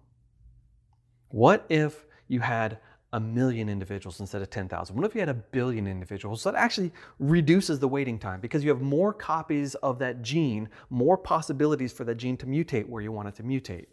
What 1.30 1.65
if 1.69 2.06
you 2.27 2.41
had 2.41 2.80
a 3.13 3.20
million 3.20 3.70
individuals 3.70 4.20
instead 4.20 4.41
of 4.41 4.50
10,000? 4.50 4.96
What 4.96 5.06
if 5.06 5.15
you 5.15 5.22
had 5.22 5.30
a 5.30 5.34
billion 5.34 5.88
individuals? 5.88 6.43
That 6.43 6.56
actually 6.56 6.91
reduces 7.20 7.80
the 7.80 7.88
waiting 7.88 8.20
time 8.20 8.39
because 8.39 8.63
you 8.63 8.70
have 8.70 8.82
more 8.82 9.13
copies 9.13 9.76
of 9.76 10.00
that 10.00 10.22
gene, 10.22 10.70
more 10.89 11.17
possibilities 11.17 11.93
for 11.93 12.04
that 12.04 12.15
gene 12.15 12.38
to 12.38 12.46
mutate 12.46 12.88
where 12.88 13.02
you 13.02 13.12
want 13.12 13.30
it 13.30 13.36
to 13.36 13.43
mutate. 13.43 13.86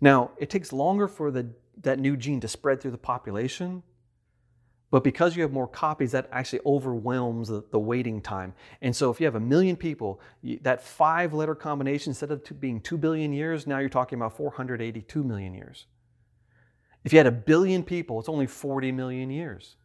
Now, 0.00 0.30
it 0.38 0.50
takes 0.50 0.72
longer 0.72 1.08
for 1.08 1.30
the, 1.30 1.48
that 1.82 1.98
new 1.98 2.16
gene 2.16 2.40
to 2.40 2.48
spread 2.48 2.80
through 2.80 2.90
the 2.92 2.98
population, 2.98 3.82
but 4.94 5.02
because 5.02 5.34
you 5.34 5.42
have 5.42 5.50
more 5.50 5.66
copies, 5.66 6.12
that 6.12 6.28
actually 6.30 6.60
overwhelms 6.64 7.48
the, 7.48 7.64
the 7.72 7.80
waiting 7.80 8.20
time. 8.20 8.54
And 8.80 8.94
so 8.94 9.10
if 9.10 9.18
you 9.18 9.26
have 9.26 9.34
a 9.34 9.40
million 9.40 9.74
people, 9.74 10.20
you, 10.40 10.60
that 10.62 10.82
five 10.82 11.32
letter 11.34 11.56
combination, 11.56 12.10
instead 12.10 12.30
of 12.30 12.60
being 12.60 12.80
2 12.80 12.96
billion 12.96 13.32
years, 13.32 13.66
now 13.66 13.78
you're 13.78 13.88
talking 13.88 14.20
about 14.20 14.36
482 14.36 15.24
million 15.24 15.52
years. 15.52 15.86
If 17.04 17.12
you 17.12 17.18
had 17.18 17.26
a 17.26 17.32
billion 17.32 17.82
people, 17.82 18.18
it's 18.18 18.28
only 18.28 18.46
40 18.46 18.92
million 18.92 19.30
years. 19.30 19.76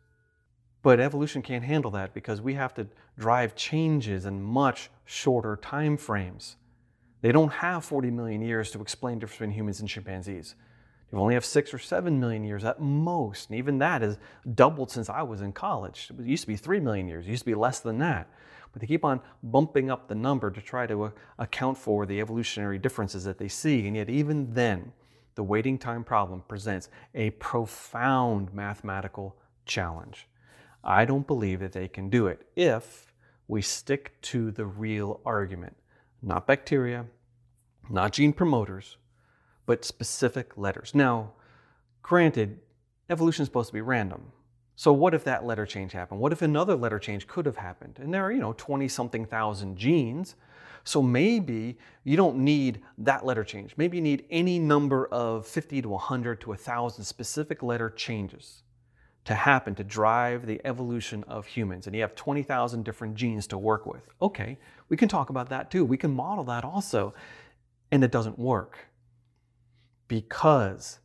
But 0.81 0.99
evolution 0.99 1.41
can't 1.41 1.63
handle 1.63 1.91
that 1.91 2.13
because 2.13 2.41
we 2.41 2.53
have 2.53 2.73
to 2.75 2.87
drive 3.17 3.55
changes 3.55 4.25
in 4.25 4.41
much 4.41 4.89
shorter 5.03 5.57
time 5.57 5.97
frames. 5.97 6.55
They 7.21 7.33
don't 7.33 7.51
have 7.51 7.83
40 7.83 8.11
million 8.11 8.41
years 8.41 8.71
to 8.71 8.81
explain 8.81 9.15
the 9.15 9.21
difference 9.21 9.39
between 9.39 9.51
humans 9.51 9.81
and 9.81 9.89
chimpanzees. 9.89 10.55
You 11.11 11.19
only 11.19 11.33
have 11.33 11.43
six 11.43 11.73
or 11.73 11.79
seven 11.79 12.19
million 12.19 12.43
years 12.43 12.63
at 12.63 12.79
most. 12.79 13.49
And 13.49 13.57
even 13.57 13.79
that 13.79 14.01
has 14.01 14.17
doubled 14.55 14.91
since 14.91 15.09
I 15.09 15.23
was 15.23 15.41
in 15.41 15.51
college. 15.51 16.11
It 16.17 16.25
used 16.25 16.43
to 16.43 16.47
be 16.47 16.55
three 16.55 16.79
million 16.79 17.07
years, 17.07 17.25
it 17.25 17.31
used 17.31 17.43
to 17.43 17.49
be 17.49 17.55
less 17.55 17.79
than 17.79 17.97
that. 17.99 18.29
But 18.71 18.81
they 18.81 18.87
keep 18.87 19.03
on 19.03 19.19
bumping 19.41 19.89
up 19.89 20.07
the 20.07 20.15
number 20.15 20.51
to 20.51 20.61
try 20.61 20.85
to 20.85 21.05
uh, 21.05 21.11
account 21.39 21.77
for 21.77 22.05
the 22.05 22.21
evolutionary 22.21 22.77
differences 22.77 23.23
that 23.23 23.39
they 23.39 23.47
see. 23.47 23.87
And 23.87 23.95
yet, 23.95 24.09
even 24.09 24.53
then, 24.53 24.93
the 25.39 25.43
waiting 25.43 25.77
time 25.77 26.03
problem 26.03 26.43
presents 26.49 26.89
a 27.15 27.29
profound 27.29 28.53
mathematical 28.53 29.37
challenge. 29.65 30.27
I 30.83 31.05
don't 31.05 31.25
believe 31.25 31.61
that 31.61 31.71
they 31.71 31.87
can 31.87 32.09
do 32.09 32.27
it 32.27 32.45
if 32.57 33.13
we 33.47 33.61
stick 33.61 34.21
to 34.23 34.51
the 34.51 34.65
real 34.65 35.21
argument. 35.23 35.77
Not 36.21 36.45
bacteria, 36.45 37.05
not 37.89 38.11
gene 38.11 38.33
promoters, 38.33 38.97
but 39.65 39.85
specific 39.85 40.57
letters. 40.57 40.93
Now, 40.93 41.31
granted, 42.01 42.59
evolution 43.09 43.43
is 43.43 43.47
supposed 43.47 43.69
to 43.69 43.73
be 43.73 43.79
random. 43.79 44.33
So 44.75 44.91
what 44.91 45.13
if 45.13 45.23
that 45.23 45.45
letter 45.45 45.65
change 45.65 45.93
happened? 45.93 46.19
What 46.19 46.33
if 46.33 46.41
another 46.41 46.75
letter 46.75 46.99
change 46.99 47.27
could 47.27 47.45
have 47.45 47.55
happened? 47.55 47.97
And 48.01 48.13
there 48.13 48.25
are, 48.25 48.31
you 48.33 48.41
know, 48.41 48.55
20 48.57 48.89
something 48.89 49.25
thousand 49.25 49.77
genes. 49.77 50.35
So 50.83 51.01
maybe 51.01 51.77
you 52.03 52.17
don't 52.17 52.37
need 52.37 52.81
that 52.97 53.25
letter 53.25 53.43
change. 53.43 53.73
Maybe 53.77 53.97
you 53.97 54.03
need 54.03 54.25
any 54.29 54.59
number 54.59 55.07
of 55.07 55.45
50 55.47 55.81
to 55.81 55.89
100 55.89 56.41
to 56.41 56.49
1,000 56.49 57.03
specific 57.03 57.61
letter 57.63 57.89
changes 57.89 58.63
to 59.25 59.35
happen 59.35 59.75
to 59.75 59.83
drive 59.83 60.45
the 60.45 60.59
evolution 60.65 61.23
of 61.27 61.45
humans. 61.45 61.85
And 61.85 61.95
you 61.95 62.01
have 62.01 62.15
20,000 62.15 62.83
different 62.83 63.15
genes 63.15 63.45
to 63.47 63.57
work 63.57 63.85
with. 63.85 64.01
Okay, 64.21 64.57
we 64.87 64.97
can 64.97 65.09
talk 65.09 65.29
about 65.29 65.49
that 65.49 65.69
too. 65.69 65.85
We 65.85 65.97
can 65.97 66.11
model 66.11 66.43
that 66.45 66.63
also. 66.63 67.13
And 67.91 68.03
it 68.03 68.11
doesn't 68.11 68.39
work 68.39 68.87
because 70.07 70.99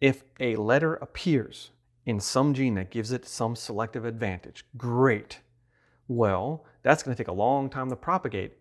if 0.00 0.24
a 0.38 0.56
letter 0.56 0.94
appears 0.94 1.70
in 2.06 2.20
some 2.20 2.52
gene 2.54 2.74
that 2.74 2.90
gives 2.90 3.12
it 3.12 3.26
some 3.26 3.56
selective 3.56 4.04
advantage, 4.04 4.64
great. 4.76 5.40
Well, 6.06 6.64
that's 6.82 7.02
going 7.02 7.16
to 7.16 7.20
take 7.20 7.28
a 7.28 7.32
long 7.32 7.70
time 7.70 7.88
to 7.88 7.96
propagate. 7.96 8.52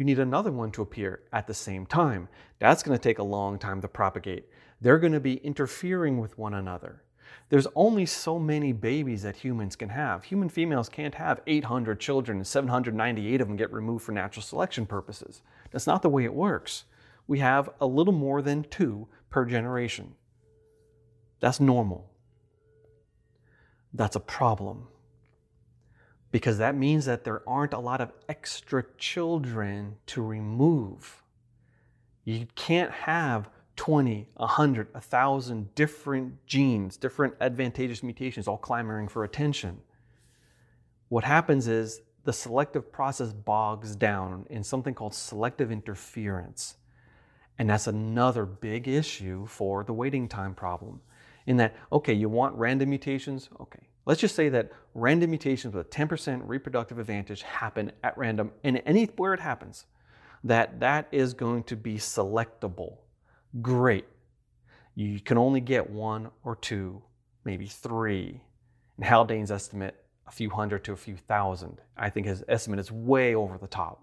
You 0.00 0.06
need 0.06 0.18
another 0.18 0.50
one 0.50 0.70
to 0.70 0.80
appear 0.80 1.20
at 1.30 1.46
the 1.46 1.52
same 1.52 1.84
time. 1.84 2.30
That's 2.58 2.82
going 2.82 2.96
to 2.96 3.02
take 3.02 3.18
a 3.18 3.22
long 3.22 3.58
time 3.58 3.82
to 3.82 3.86
propagate. 3.86 4.48
They're 4.80 4.98
going 4.98 5.12
to 5.12 5.20
be 5.20 5.34
interfering 5.44 6.18
with 6.18 6.38
one 6.38 6.54
another. 6.54 7.02
There's 7.50 7.66
only 7.74 8.06
so 8.06 8.38
many 8.38 8.72
babies 8.72 9.24
that 9.24 9.36
humans 9.36 9.76
can 9.76 9.90
have. 9.90 10.24
Human 10.24 10.48
females 10.48 10.88
can't 10.88 11.16
have 11.16 11.42
800 11.46 12.00
children 12.00 12.38
and 12.38 12.46
798 12.46 13.42
of 13.42 13.48
them 13.48 13.58
get 13.58 13.70
removed 13.74 14.02
for 14.02 14.12
natural 14.12 14.42
selection 14.42 14.86
purposes. 14.86 15.42
That's 15.70 15.86
not 15.86 16.00
the 16.00 16.08
way 16.08 16.24
it 16.24 16.32
works. 16.32 16.84
We 17.26 17.40
have 17.40 17.68
a 17.78 17.86
little 17.86 18.14
more 18.14 18.40
than 18.40 18.64
two 18.70 19.06
per 19.28 19.44
generation. 19.44 20.14
That's 21.40 21.60
normal. 21.60 22.10
that's 23.92 24.16
a 24.16 24.20
problem. 24.20 24.88
Because 26.32 26.58
that 26.58 26.76
means 26.76 27.06
that 27.06 27.24
there 27.24 27.42
aren't 27.48 27.72
a 27.72 27.78
lot 27.78 28.00
of 28.00 28.12
extra 28.28 28.84
children 28.98 29.96
to 30.06 30.22
remove. 30.22 31.22
You 32.24 32.46
can't 32.54 32.92
have 32.92 33.50
20, 33.76 34.28
100, 34.36 34.92
1,000 34.92 35.74
different 35.74 36.46
genes, 36.46 36.96
different 36.96 37.34
advantageous 37.40 38.02
mutations 38.02 38.46
all 38.46 38.58
clamoring 38.58 39.08
for 39.08 39.24
attention. 39.24 39.80
What 41.08 41.24
happens 41.24 41.66
is 41.66 42.02
the 42.24 42.32
selective 42.32 42.92
process 42.92 43.32
bogs 43.32 43.96
down 43.96 44.46
in 44.50 44.62
something 44.62 44.94
called 44.94 45.14
selective 45.14 45.72
interference. 45.72 46.76
And 47.58 47.68
that's 47.68 47.86
another 47.86 48.46
big 48.46 48.86
issue 48.86 49.46
for 49.46 49.84
the 49.84 49.92
waiting 49.92 50.28
time 50.28 50.54
problem. 50.54 51.00
In 51.46 51.56
that, 51.56 51.74
okay, 51.90 52.12
you 52.12 52.28
want 52.28 52.54
random 52.54 52.90
mutations? 52.90 53.48
Okay. 53.60 53.88
Let's 54.06 54.20
just 54.20 54.34
say 54.34 54.48
that 54.50 54.72
random 54.94 55.30
mutations 55.30 55.74
with 55.74 55.86
a 55.86 55.90
10% 55.90 56.42
reproductive 56.44 56.98
advantage 56.98 57.42
happen 57.42 57.92
at 58.02 58.16
random 58.16 58.52
and 58.64 58.82
anywhere 58.86 59.34
it 59.34 59.40
happens, 59.40 59.86
that 60.44 60.80
that 60.80 61.08
is 61.12 61.34
going 61.34 61.64
to 61.64 61.76
be 61.76 61.96
selectable. 61.96 62.96
Great. 63.60 64.06
You 64.94 65.20
can 65.20 65.38
only 65.38 65.60
get 65.60 65.90
one 65.90 66.30
or 66.44 66.56
two, 66.56 67.02
maybe 67.44 67.66
three. 67.66 68.42
And 68.96 69.04
Haldane's 69.04 69.50
estimate 69.50 69.96
a 70.26 70.32
few 70.32 70.50
hundred 70.50 70.84
to 70.84 70.92
a 70.92 70.96
few 70.96 71.16
thousand. 71.16 71.80
I 71.96 72.10
think 72.10 72.26
his 72.26 72.44
estimate 72.48 72.80
is 72.80 72.90
way 72.90 73.34
over 73.34 73.58
the 73.58 73.66
top. 73.66 74.02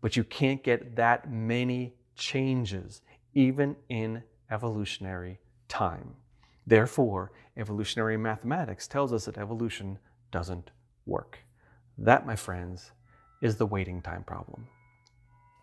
But 0.00 0.16
you 0.16 0.24
can't 0.24 0.62
get 0.62 0.96
that 0.96 1.30
many 1.30 1.94
changes, 2.14 3.02
even 3.34 3.76
in 3.88 4.22
evolutionary 4.50 5.40
time. 5.68 6.14
Therefore, 6.70 7.32
evolutionary 7.56 8.16
mathematics 8.16 8.86
tells 8.86 9.12
us 9.12 9.24
that 9.24 9.36
evolution 9.36 9.98
doesn't 10.30 10.70
work. 11.04 11.40
That, 11.98 12.24
my 12.24 12.36
friends, 12.36 12.92
is 13.42 13.56
the 13.56 13.66
waiting 13.66 14.00
time 14.00 14.22
problem. 14.22 14.68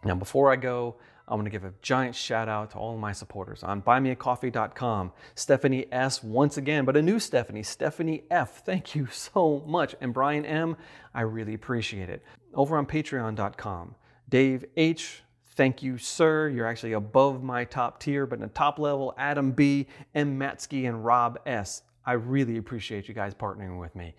Now, 0.04 0.16
before 0.16 0.52
I 0.52 0.58
go, 0.58 0.98
I 1.26 1.36
want 1.36 1.46
to 1.46 1.50
give 1.50 1.64
a 1.64 1.74
giant 1.82 2.14
shout 2.14 2.50
out 2.50 2.72
to 2.72 2.78
all 2.78 2.98
my 2.98 3.14
supporters 3.14 3.64
on 3.64 3.82
buymeacoffee.com. 3.82 5.14
Stephanie 5.34 5.86
S. 5.94 6.22
once 6.22 6.58
again, 6.58 6.84
but 6.84 6.98
a 6.98 7.02
new 7.02 7.20
Stephanie, 7.20 7.64
Stephanie 7.64 8.24
F. 8.30 8.66
Thank 8.66 8.94
you 8.94 9.08
so 9.10 9.64
much. 9.66 9.96
And 10.02 10.14
Brian 10.14 10.44
M. 10.44 10.76
I 11.14 11.22
really 11.22 11.54
appreciate 11.54 12.10
it. 12.10 12.22
Over 12.54 12.78
on 12.78 12.86
patreon.com, 12.86 13.96
Dave 14.28 14.66
H. 14.76 15.24
Thank 15.58 15.82
you, 15.82 15.98
sir. 15.98 16.50
You're 16.50 16.68
actually 16.68 16.94
above 16.94 17.42
my 17.42 17.66
top 17.66 18.00
tier, 18.00 18.28
but 18.28 18.36
in 18.36 18.42
the 18.42 18.48
top 18.48 18.78
level, 18.78 19.16
Adam 19.18 19.52
B., 19.52 19.88
M. 20.14 20.38
Matsky, 20.40 20.88
and 20.88 21.04
Rob 21.04 21.40
S. 21.48 21.82
I 22.06 22.14
really 22.14 22.58
appreciate 22.58 23.08
you 23.08 23.16
guys 23.16 23.34
partnering 23.34 23.80
with 23.80 23.96
me. 23.96 24.14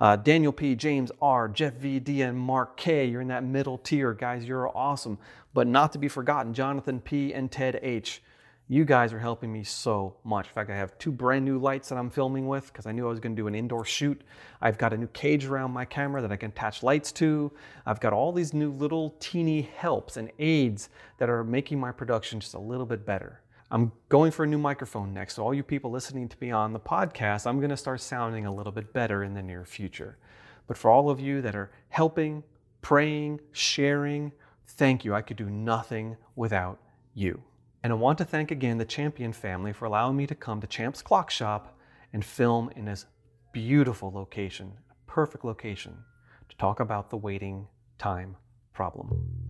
Uh, 0.00 0.14
Daniel 0.14 0.52
P., 0.52 0.76
James 0.76 1.10
R., 1.20 1.48
Jeff 1.48 1.74
V. 1.74 1.98
D., 1.98 2.22
and 2.22 2.38
Mark 2.38 2.76
K. 2.76 3.06
You're 3.06 3.22
in 3.22 3.28
that 3.28 3.42
middle 3.42 3.76
tier. 3.76 4.14
Guys, 4.14 4.44
you're 4.44 4.70
awesome. 4.76 5.18
But 5.52 5.66
not 5.66 5.92
to 5.94 5.98
be 5.98 6.06
forgotten, 6.06 6.54
Jonathan 6.54 7.00
P. 7.00 7.34
and 7.34 7.50
Ted 7.50 7.80
H. 7.82 8.22
You 8.66 8.86
guys 8.86 9.12
are 9.12 9.18
helping 9.18 9.52
me 9.52 9.62
so 9.62 10.16
much. 10.24 10.46
In 10.46 10.54
fact, 10.54 10.70
I 10.70 10.76
have 10.76 10.96
two 10.96 11.12
brand 11.12 11.44
new 11.44 11.58
lights 11.58 11.90
that 11.90 11.98
I'm 11.98 12.08
filming 12.08 12.48
with 12.48 12.68
because 12.68 12.86
I 12.86 12.92
knew 12.92 13.06
I 13.06 13.10
was 13.10 13.20
going 13.20 13.36
to 13.36 13.42
do 13.42 13.46
an 13.46 13.54
indoor 13.54 13.84
shoot. 13.84 14.22
I've 14.62 14.78
got 14.78 14.94
a 14.94 14.96
new 14.96 15.06
cage 15.08 15.44
around 15.44 15.72
my 15.72 15.84
camera 15.84 16.22
that 16.22 16.32
I 16.32 16.36
can 16.36 16.50
attach 16.50 16.82
lights 16.82 17.12
to. 17.12 17.52
I've 17.84 18.00
got 18.00 18.14
all 18.14 18.32
these 18.32 18.54
new 18.54 18.72
little 18.72 19.16
teeny 19.20 19.68
helps 19.76 20.16
and 20.16 20.30
aids 20.38 20.88
that 21.18 21.28
are 21.28 21.44
making 21.44 21.78
my 21.78 21.92
production 21.92 22.40
just 22.40 22.54
a 22.54 22.58
little 22.58 22.86
bit 22.86 23.04
better. 23.04 23.42
I'm 23.70 23.92
going 24.08 24.30
for 24.30 24.44
a 24.44 24.46
new 24.46 24.56
microphone 24.56 25.12
next, 25.12 25.34
so 25.34 25.42
all 25.42 25.52
you 25.52 25.62
people 25.62 25.90
listening 25.90 26.26
to 26.30 26.36
me 26.40 26.50
on 26.50 26.72
the 26.72 26.80
podcast, 26.80 27.46
I'm 27.46 27.58
going 27.58 27.68
to 27.68 27.76
start 27.76 28.00
sounding 28.00 28.46
a 28.46 28.54
little 28.54 28.72
bit 28.72 28.94
better 28.94 29.24
in 29.24 29.34
the 29.34 29.42
near 29.42 29.66
future. 29.66 30.16
But 30.66 30.78
for 30.78 30.90
all 30.90 31.10
of 31.10 31.20
you 31.20 31.42
that 31.42 31.54
are 31.54 31.70
helping, 31.90 32.42
praying, 32.80 33.40
sharing, 33.52 34.32
thank 34.66 35.04
you. 35.04 35.14
I 35.14 35.20
could 35.20 35.36
do 35.36 35.50
nothing 35.50 36.16
without 36.34 36.78
you. 37.12 37.42
And 37.84 37.92
I 37.92 37.96
want 37.96 38.16
to 38.16 38.24
thank 38.24 38.50
again 38.50 38.78
the 38.78 38.86
Champion 38.86 39.34
family 39.34 39.74
for 39.74 39.84
allowing 39.84 40.16
me 40.16 40.26
to 40.28 40.34
come 40.34 40.58
to 40.62 40.66
Champ's 40.66 41.02
Clock 41.02 41.30
Shop 41.30 41.78
and 42.14 42.24
film 42.24 42.70
in 42.74 42.86
this 42.86 43.04
beautiful 43.52 44.10
location, 44.10 44.72
perfect 45.06 45.44
location, 45.44 45.98
to 46.48 46.56
talk 46.56 46.80
about 46.80 47.10
the 47.10 47.18
waiting 47.18 47.68
time 47.98 48.36
problem. 48.72 49.43